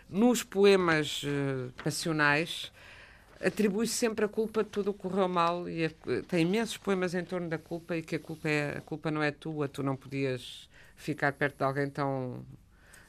[0.10, 2.72] nos poemas eh, passionais
[3.44, 5.92] atribui sempre a culpa de tudo o que correu mal e a-
[6.28, 9.22] tem imensos poemas em torno da culpa e que a culpa, é, a culpa não
[9.22, 12.44] é tua, tu não podias ficar perto de alguém tão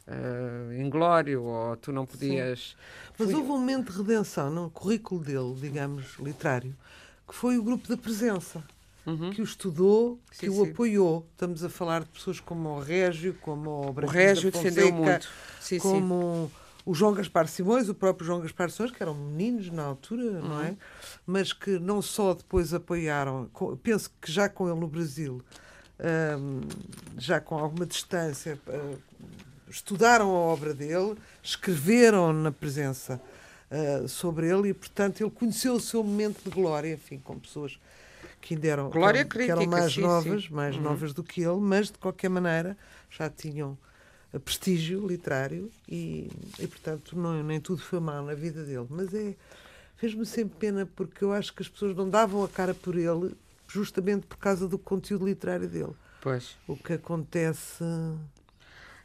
[0.08, 2.76] eh, inglório ou tu não podias...
[3.18, 6.74] Mas Fui- houve um momento de redenção no currículo dele, digamos, literário,
[7.26, 8.62] que foi o grupo da presença,
[9.34, 10.52] que o estudou, que Uhum.
[10.54, 10.70] Sim, o sim.
[10.72, 11.26] apoiou.
[11.32, 15.26] Estamos a falar de pessoas como o Régio, como o O Branquinho Régio defendeu muito.
[15.60, 15.80] Sim, sim.
[15.80, 16.50] como
[16.84, 20.56] o João Gaspar Simões, o próprio João Gaspar Simões, que eram meninos na altura, não
[20.56, 20.62] Uhum.
[20.62, 20.76] é?
[21.26, 23.50] Mas que não só depois apoiaram,
[23.82, 25.42] penso que já com ele no Brasil,
[26.38, 26.60] hum,
[27.18, 28.94] já com alguma distância, eh,
[29.70, 33.20] estudaram a obra dele, escreveram na presença
[33.70, 37.78] eh, sobre ele e, portanto, ele conheceu o seu momento de glória, enfim, com pessoas
[38.40, 40.52] que ainda eram, Glória que eram, que eram crítica, mais sim, novas, sim.
[40.52, 40.82] mais Uhum.
[40.82, 42.76] novas do que ele, mas de qualquer maneira
[43.10, 43.76] já tinham
[44.32, 48.86] eh, prestígio literário e, e portanto, não, nem tudo foi mal na vida dele.
[48.88, 49.34] Mas é,
[49.96, 53.34] fez-me sempre pena porque eu acho que as pessoas não davam a cara por ele
[53.66, 55.92] justamente por causa do conteúdo literário dele.
[56.22, 56.56] Pois.
[56.66, 57.84] O que acontece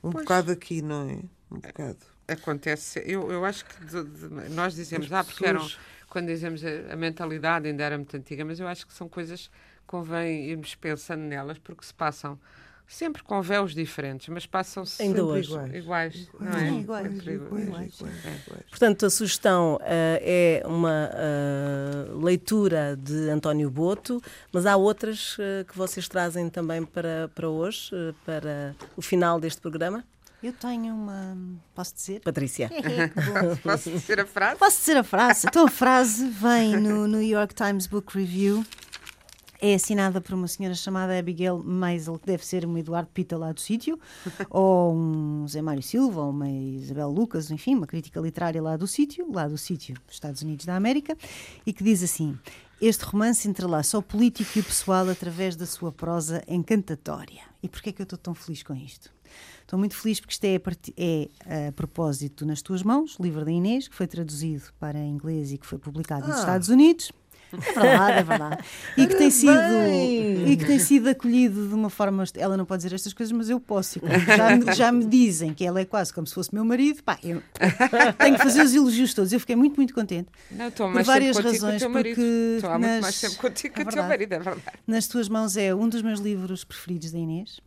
[0.03, 0.23] um Pois.
[0.23, 1.13] bocado aqui, não é?
[1.51, 1.97] Um bocado.
[2.27, 5.79] Acontece, eu, eu acho que de- de- nós dizemos, As ah, porque eram, pessoas-
[6.09, 9.47] quando dizemos a, a mentalidade ainda era muito antiga, mas eu acho que são coisas
[9.47, 9.53] que
[9.87, 12.39] convém irmos pensando nelas, porque se passam
[12.87, 15.51] sempre com véus diferentes, mas passam-se Ainda sempre hoje.
[15.51, 16.79] iguais, iguais, não Sim, é?
[16.81, 18.01] iguais, Sempre iguais.
[18.01, 18.69] É.
[18.69, 24.21] Portanto, a sugestão eh, é uma eh, leitura de António Boto,
[24.51, 27.91] mas há outras eh, que vocês trazem também para, para hoje,
[28.25, 30.03] para o final deste programa.
[30.43, 31.37] Eu tenho uma.
[31.73, 32.19] Posso dizer?
[32.19, 32.69] Patrícia.
[33.63, 34.59] Posso dizer a frase?
[34.59, 35.47] Posso dizer a frase?
[35.47, 38.65] Então a frase vem no New York Times Book Review.
[39.65, 43.53] É assinada por uma senhora chamada Abigail Maisel, que deve ser um Eduardo Pita lá
[43.53, 43.97] do sítio,
[44.49, 48.85] ou um Zé Mário Silva, ou uma Isabel Lucas, enfim, uma crítica literária lá do
[48.85, 51.15] sítio, lá do sítio dos Estados Unidos da América,
[51.65, 52.37] e que diz assim:
[52.81, 57.43] Este romance entrelaça o político e o pessoal através da sua prosa encantatória.
[57.63, 59.13] E porquê é que eu estou tão feliz com isto?
[59.61, 60.59] Estou muito feliz porque isto é
[60.97, 65.57] é a propósito Nas Tuas Mãos, livro da Inês, que foi traduzido para inglês e
[65.57, 66.39] que foi publicado nos Ah.
[66.39, 67.13] Estados Unidos.
[67.53, 68.57] É verdade, é verdade.
[68.97, 69.51] E que tem sido,
[70.47, 72.23] e que tem sido acolhido de uma forma.
[72.35, 73.99] Ela não pode dizer estas coisas, mas eu posso.
[73.99, 77.03] E já, me- já me dizem que ela é quase como se fosse meu marido,
[77.03, 77.41] pá, eu
[78.17, 79.31] tenho que fazer os elogios todos.
[79.31, 80.29] Eu fiquei muito, muito contente.
[80.51, 82.15] Não, estou Por mais várias razões, teu marido.
[82.15, 84.07] porque Estou há muito nas- mais tempo contigo que é o teu verdade.
[84.09, 84.61] marido, é verdade.
[84.87, 87.59] Nas tuas mãos é um dos meus livros preferidos da Inês,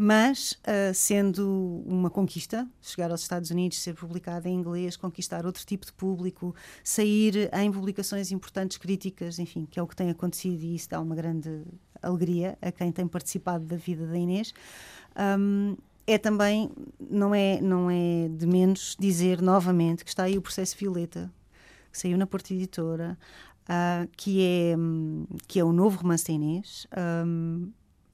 [0.00, 5.66] mas uh, sendo uma conquista, chegar aos Estados Unidos, ser publicada em inglês, conquistar outro
[5.66, 10.62] tipo de público, sair em publicações importantes críticas, enfim, que é o que tem acontecido
[10.62, 11.64] e isso dá uma grande
[12.00, 14.54] alegria a quem tem participado da vida da Inês.
[15.18, 15.76] Um,
[16.06, 16.70] é também,
[17.10, 21.30] não é, não é de menos dizer novamente que está aí o processo Violeta,
[21.90, 23.18] que saiu na Porta Editora,
[23.64, 24.76] uh, que, é,
[25.48, 26.86] que é o novo romance da Inês.
[27.26, 27.72] Um,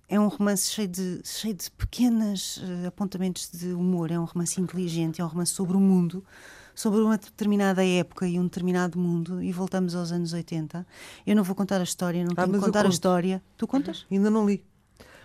[0.08, 4.60] é um romance cheio de, cheio de pequenos uh, apontamentos de humor, é um romance
[4.60, 6.24] inteligente, é um romance sobre o mundo,
[6.74, 10.86] sobre uma determinada época e um determinado mundo, e voltamos aos anos 80.
[11.26, 13.42] Eu não vou contar a história, não ah, tenho que contar a história.
[13.56, 14.06] Tu contas?
[14.10, 14.64] Ainda não li.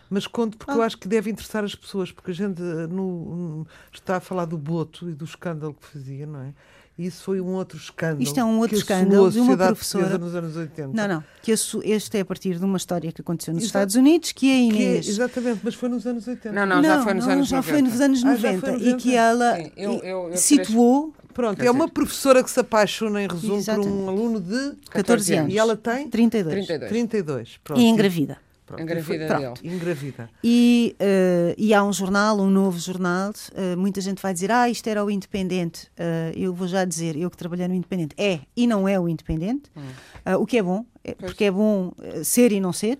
[0.09, 0.75] Mas conto porque ah.
[0.75, 4.19] eu acho que deve interessar as pessoas, porque a gente eh, no, no, está a
[4.19, 6.53] falar do Boto e do escândalo que fazia, não é?
[6.99, 8.21] Isso foi um outro escândalo.
[8.21, 10.17] Isto é um outro escândalo de uma professora.
[10.17, 10.87] Nos anos 80.
[10.93, 11.23] Não, não.
[11.41, 13.69] Que este é a partir de uma história que aconteceu nos Exato.
[13.69, 15.05] Estados Unidos, que a Inês.
[15.05, 16.51] Que é, exatamente, mas foi nos anos 80.
[16.51, 17.73] Não, não, já foi nos não, anos já 90.
[17.73, 18.71] foi nos anos 90.
[18.71, 21.13] Ah, e que ela Sim, eu, eu, eu situou.
[21.33, 23.87] Pronto, é uma professora que se apaixona, em resumo, Exatamente.
[23.87, 25.53] por um aluno de 14 anos.
[25.53, 26.65] E ela tem 32.
[26.65, 26.89] 32.
[26.89, 27.59] 32.
[27.63, 27.79] Pronto.
[27.79, 28.37] E engravida.
[28.69, 28.83] Pronto.
[28.83, 29.61] Engravida Pronto.
[29.61, 29.75] dele.
[29.75, 30.29] Engravida.
[30.43, 34.69] E, uh, e há um jornal, um novo jornal, uh, muita gente vai dizer, ah,
[34.69, 35.87] isto era o Independente.
[35.97, 39.09] Uh, eu vou já dizer, eu que trabalhei no Independente, é e não é o
[39.09, 40.35] Independente, hum.
[40.39, 41.91] o que é bom, é, porque é bom
[42.23, 42.99] ser e não ser,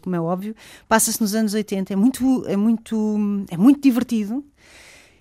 [0.00, 0.54] como é óbvio.
[0.88, 4.42] Passa-se nos anos 80, é muito, é muito, é muito divertido.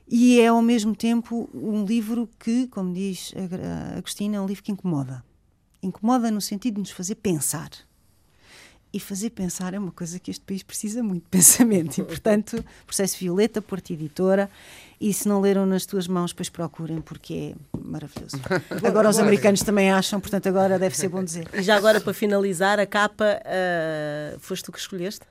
[0.08, 4.64] E é ao mesmo tempo um livro que, como diz a Agostina, é um livro
[4.64, 5.24] que incomoda.
[5.82, 7.70] Incomoda no sentido de nos fazer pensar
[8.94, 11.98] e fazer pensar é uma coisa que este país precisa muito, pensamento.
[11.98, 14.50] E, portanto, processo Violeta, Porta Editora.
[15.02, 18.39] E se não leram nas tuas mãos, depois procurem, porque é maravilhoso.
[18.88, 21.46] Agora os americanos também acham, portanto, agora deve ser bom dizer.
[21.54, 25.26] E já agora, para finalizar, a capa, uh, foste tu que escolheste?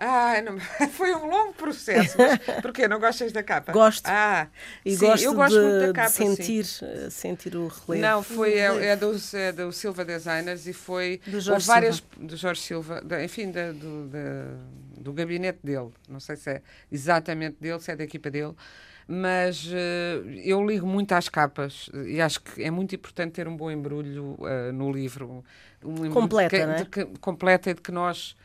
[0.00, 0.58] Ah, não,
[0.90, 2.16] foi um longo processo.
[2.16, 2.86] Mas porquê?
[2.86, 3.72] Não gostas da capa?
[3.72, 4.06] Gosto.
[4.06, 4.46] Ah,
[4.84, 6.08] e sim, gosto eu gosto de, muito da capa.
[6.08, 8.06] sentir, eh, sentir o relevo.
[8.06, 11.20] Não, foi, é, é, dos, é do Silva Designers e foi.
[11.26, 12.26] Do Jorge várias, Silva.
[12.26, 15.90] Do Jorge Silva, de, enfim, de, do, de, do gabinete dele.
[16.08, 18.54] Não sei se é exatamente dele, se é da equipa dele
[19.10, 23.56] mas uh, eu ligo muito às capas e acho que é muito importante ter um
[23.56, 25.42] bom embrulho uh, no livro.
[25.82, 26.74] Um embrulho completa, que, é?
[26.74, 28.36] de que, completa e de que nós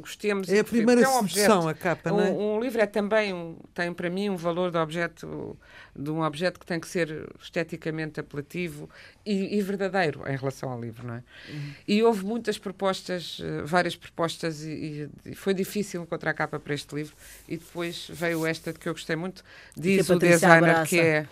[0.00, 0.48] gostemos.
[0.48, 2.30] É a primeira é um a capa, um, não é?
[2.30, 5.56] Um livro é também, um, tem para mim um valor de objeto,
[5.94, 8.88] de um objeto que tem que ser esteticamente apelativo
[9.24, 11.22] e, e verdadeiro em relação ao livro, não é?
[11.48, 11.72] Uhum.
[11.86, 16.74] E houve muitas propostas, eh, várias propostas e, e, foi difícil encontrar a capa para
[16.74, 17.14] este livro
[17.48, 19.44] e depois veio esta de que eu gostei muito,
[19.76, 20.86] diz o designer abraça.
[20.86, 21.26] que é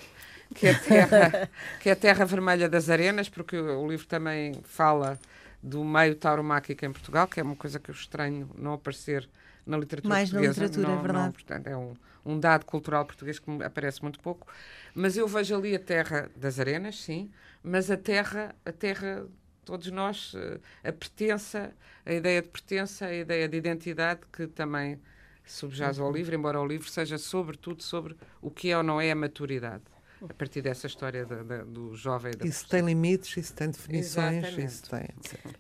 [0.55, 1.51] que é, terra,
[1.81, 5.19] que é a terra vermelha das arenas, porque o livro também fala
[5.63, 9.29] do meio tauromáquico em Portugal, que é uma coisa que eu estranho não aparecer
[9.65, 10.61] na literatura Mais portuguesa.
[10.61, 11.25] na literatura, não, é verdade.
[11.27, 11.95] Não, portanto, é um,
[12.25, 14.47] um dado cultural português que aparece muito pouco.
[14.95, 17.31] Mas eu vejo ali a terra das arenas, sim,
[17.63, 19.25] mas a terra, a terra,
[19.65, 21.73] todos nós, eh, a pertença,
[22.05, 25.01] a ideia de pertença, a ideia de identidade que também
[25.45, 26.13] subjaz ao uhum.
[26.13, 29.83] livro, embora o livro seja sobretudo sobre o que é ou não é a maturidade
[30.29, 32.33] a partir dessa história da, da, do jovem.
[32.37, 34.65] Da isso tem limites, isso tem definições, Exatamente.
[34.65, 35.09] isso tem.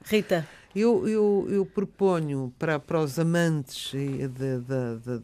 [0.04, 0.48] Rita.
[0.74, 3.92] Eu, eu, eu proponho para, para os amantes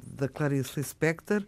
[0.07, 1.43] da Clarice Lispector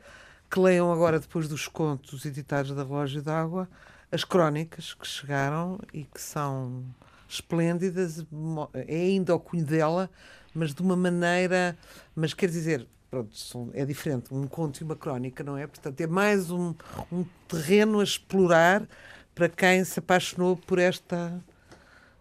[0.51, 3.69] que leiam agora, depois dos contos editados da Relógio d'Água,
[4.11, 6.85] as crónicas que chegaram e que são
[7.29, 8.27] esplêndidas.
[8.75, 10.11] É ainda o cunho dela,
[10.53, 11.79] mas de uma maneira.
[12.17, 15.67] Mas quer dizer, pronto, são, é diferente, um conto e uma crónica, não é?
[15.67, 16.75] Portanto, é mais um,
[17.11, 18.87] um terreno a explorar
[19.35, 21.43] para quem se apaixonou por esta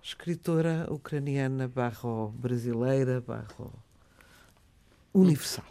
[0.02, 3.72] escritora ucraniana barro brasileira barro
[5.14, 5.66] universal.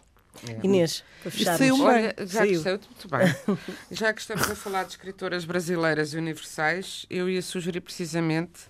[0.47, 0.65] É.
[0.65, 1.59] Inês, para fechar.
[1.81, 3.57] Olha, já que saiu muito bem.
[3.91, 8.61] já que estamos a falar de escritoras brasileiras e universais, eu ia sugerir precisamente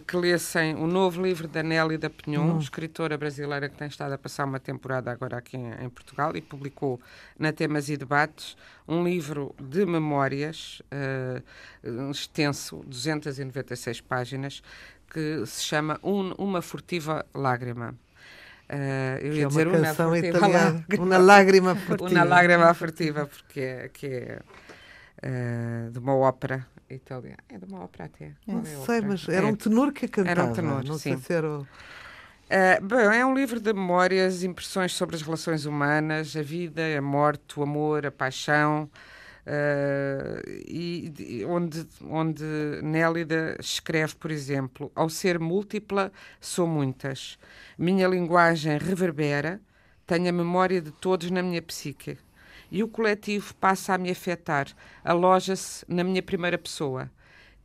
[0.00, 2.58] que lessem o novo livro da Nelly da Pinhon, uhum.
[2.58, 6.40] escritora brasileira que tem estado a passar uma temporada agora aqui em, em, Portugal e
[6.40, 7.00] publicou
[7.38, 14.62] na Temas e Debates um livro de memórias uh, extenso, 296 páginas,
[15.10, 17.94] que se chama um, Uma Furtiva Lágrima.
[18.68, 22.10] Uh, eu ia é dizer uma canção uma italiana, uma lágrima furtiva.
[22.10, 24.38] Uma lágrima furtiva, porque é, que é
[25.24, 27.38] uh, de uma ópera italiana.
[27.48, 28.32] É de uma ópera até.
[28.46, 30.30] Não é sei, mas era um tenor que a cantava.
[30.30, 31.10] Era um tenor, não sim.
[31.10, 31.48] sei se era...
[31.48, 31.60] O...
[31.62, 31.66] Uh,
[32.84, 37.58] bem, é um livro de memórias, impressões sobre as relações humanas, a vida, a morte,
[37.58, 38.88] o amor, a paixão,
[39.46, 42.44] uh, e, e, onde, onde
[42.82, 47.38] Nélida escreve, por exemplo, ao ser múltipla, sou muitas.
[47.78, 49.60] Minha linguagem reverbera,
[50.06, 52.18] Tenho a memória de todos na minha psique.
[52.74, 54.66] E o coletivo passa a me afetar,
[55.04, 57.08] aloja-se na minha primeira pessoa,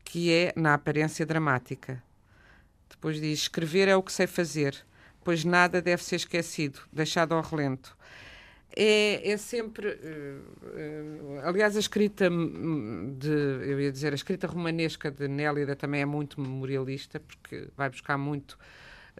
[0.04, 2.00] que é na aparência dramática.
[2.88, 4.86] Depois diz: escrever é o que sei fazer,
[5.24, 7.98] pois nada deve ser esquecido, deixado ao relento.
[8.78, 9.88] É, é sempre.
[9.88, 13.32] Uh, uh, aliás, a escrita de.
[13.68, 18.16] Eu ia dizer, a escrita romanesca de Nélida também é muito memorialista, porque vai buscar
[18.16, 18.60] muito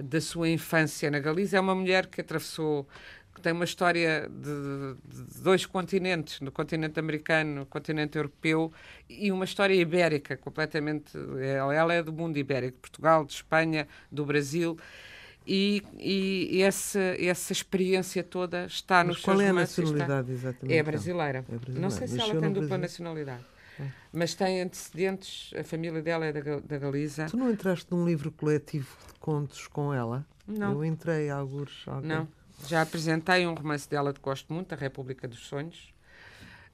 [0.02, 1.58] da sua infância na Galiza.
[1.58, 2.88] É uma mulher que atravessou
[3.34, 8.72] que tem uma história de, de, dois continentes, no continente americano, no continente europeu,
[9.08, 11.12] e uma história ibérica, completamente.
[11.42, 14.78] Ela, é do mundo ibérico, de Portugal, de Espanha, do Brasil.
[15.48, 20.32] E, e essa, essa experiência toda está Mas nos qual seus é a está- nacionalidade,
[20.32, 20.78] exatamente?
[20.78, 21.38] É brasileira.
[21.40, 21.82] É brasileira.
[21.82, 22.78] Não sei se ela tem dupla Brasil.
[22.78, 23.46] nacionalidade.
[24.12, 27.28] Mas tem antecedentes, a família dela é da, da Galiza.
[27.28, 30.26] Tu não entraste num livro coletivo de contos com ela?
[30.46, 30.74] Não.
[30.74, 31.84] Eu entrei alguns.
[31.88, 32.10] alguém.
[32.10, 32.28] Não.
[32.68, 35.94] Já apresentei um romance dela que gosto muito, A República dos Sonhos.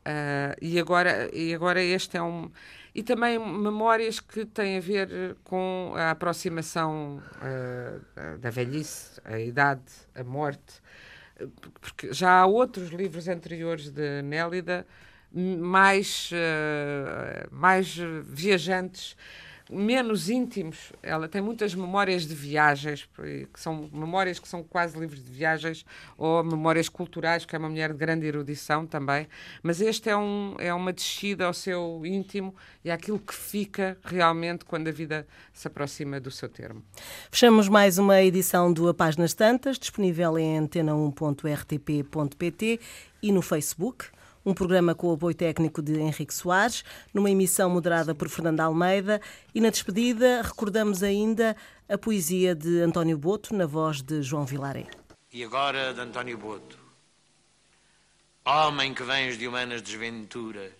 [0.05, 2.51] Ah, e, agora, e agora este é um.
[2.93, 9.83] E também memórias que têm a ver com a aproximação ah, da velhice, a idade,
[10.13, 10.81] a morte.
[11.81, 14.85] Porque já há outros livros anteriores de Nélida
[15.35, 19.17] mais, eh, mais viajantes
[19.69, 20.93] menos íntimos.
[21.01, 23.09] Ela tem muitas memórias de viagens,
[23.53, 25.85] que são memórias que são quase livros de viagens,
[26.17, 29.27] ou memórias culturais, que é uma mulher de grande erudição também.
[29.63, 34.65] Mas este é, um, é uma descida ao seu íntimo e àquilo que fica realmente
[34.65, 36.83] quando a vida se aproxima do seu termo.
[37.31, 42.79] Fechamos mais uma edição do A Páginas Tantas, disponível em antena1.rtp.pt
[43.21, 44.05] e no Facebook.
[44.45, 49.19] Um programa com o apoio técnico de Henrique Soares, numa emissão moderada por Fernanda Almeida.
[49.55, 51.57] E na despedida, recordamos ainda
[51.89, 54.85] a poesia de António Boto, na voz de João Vilaré.
[55.33, 56.77] E agora de António Boto.
[58.45, 60.71] Homem que vens de humanas desventuras,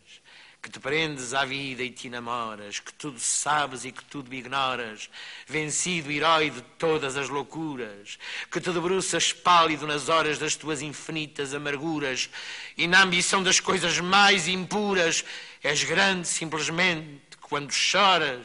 [0.65, 5.11] que te prendes à vida e te namoras, que tudo sabes e que tudo ignoras,
[5.45, 8.17] vencido herói de todas as loucuras,
[8.49, 12.31] que te debruças pálido nas horas das tuas infinitas amarguras
[12.75, 15.23] e na ambição das coisas mais impuras,
[15.61, 18.41] és grande simplesmente quando choras,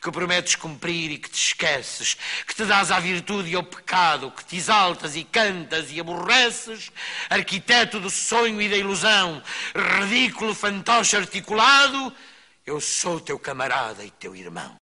[0.00, 4.30] que prometes cumprir e que te esqueces, que te dás à virtude e ao pecado,
[4.30, 6.90] que te exaltas e cantas e aborreces,
[7.28, 9.42] arquiteto do sonho e da ilusão,
[9.74, 12.12] ridículo fantoche articulado,
[12.64, 14.76] eu sou teu camarada e teu irmão.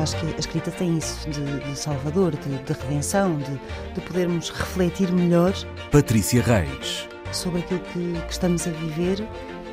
[0.00, 4.48] Acho que a escrita tem isso de, de salvador, de, de redenção, de, de podermos
[4.50, 5.52] refletir melhor
[5.90, 7.08] Patrícia Reis.
[7.32, 9.26] sobre aquilo que, que estamos a viver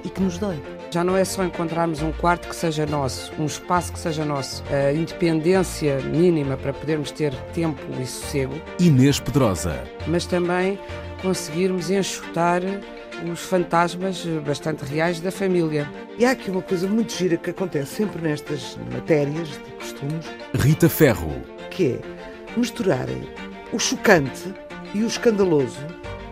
[0.05, 0.61] e que nos dói.
[0.91, 4.63] Já não é só encontrarmos um quarto que seja nosso, um espaço que seja nosso,
[4.71, 9.83] a independência mínima para podermos ter tempo e sossego, Inês Pedrosa.
[10.07, 10.79] mas também
[11.21, 12.61] conseguirmos enxutar
[13.31, 15.89] os fantasmas bastante reais da família.
[16.17, 20.87] E há aqui uma coisa muito gira que acontece sempre nestas matérias de costumes, Rita
[20.87, 21.33] Ferro.
[21.71, 21.99] que é
[22.57, 23.27] misturarem
[23.73, 24.53] o chocante
[24.93, 25.79] e o escandaloso,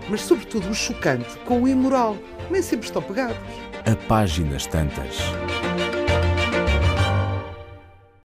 [0.10, 2.16] mas sobretudo o chocante com o imoral.
[2.52, 3.38] Nem sempre estão pegados
[3.86, 5.18] a páginas tantas.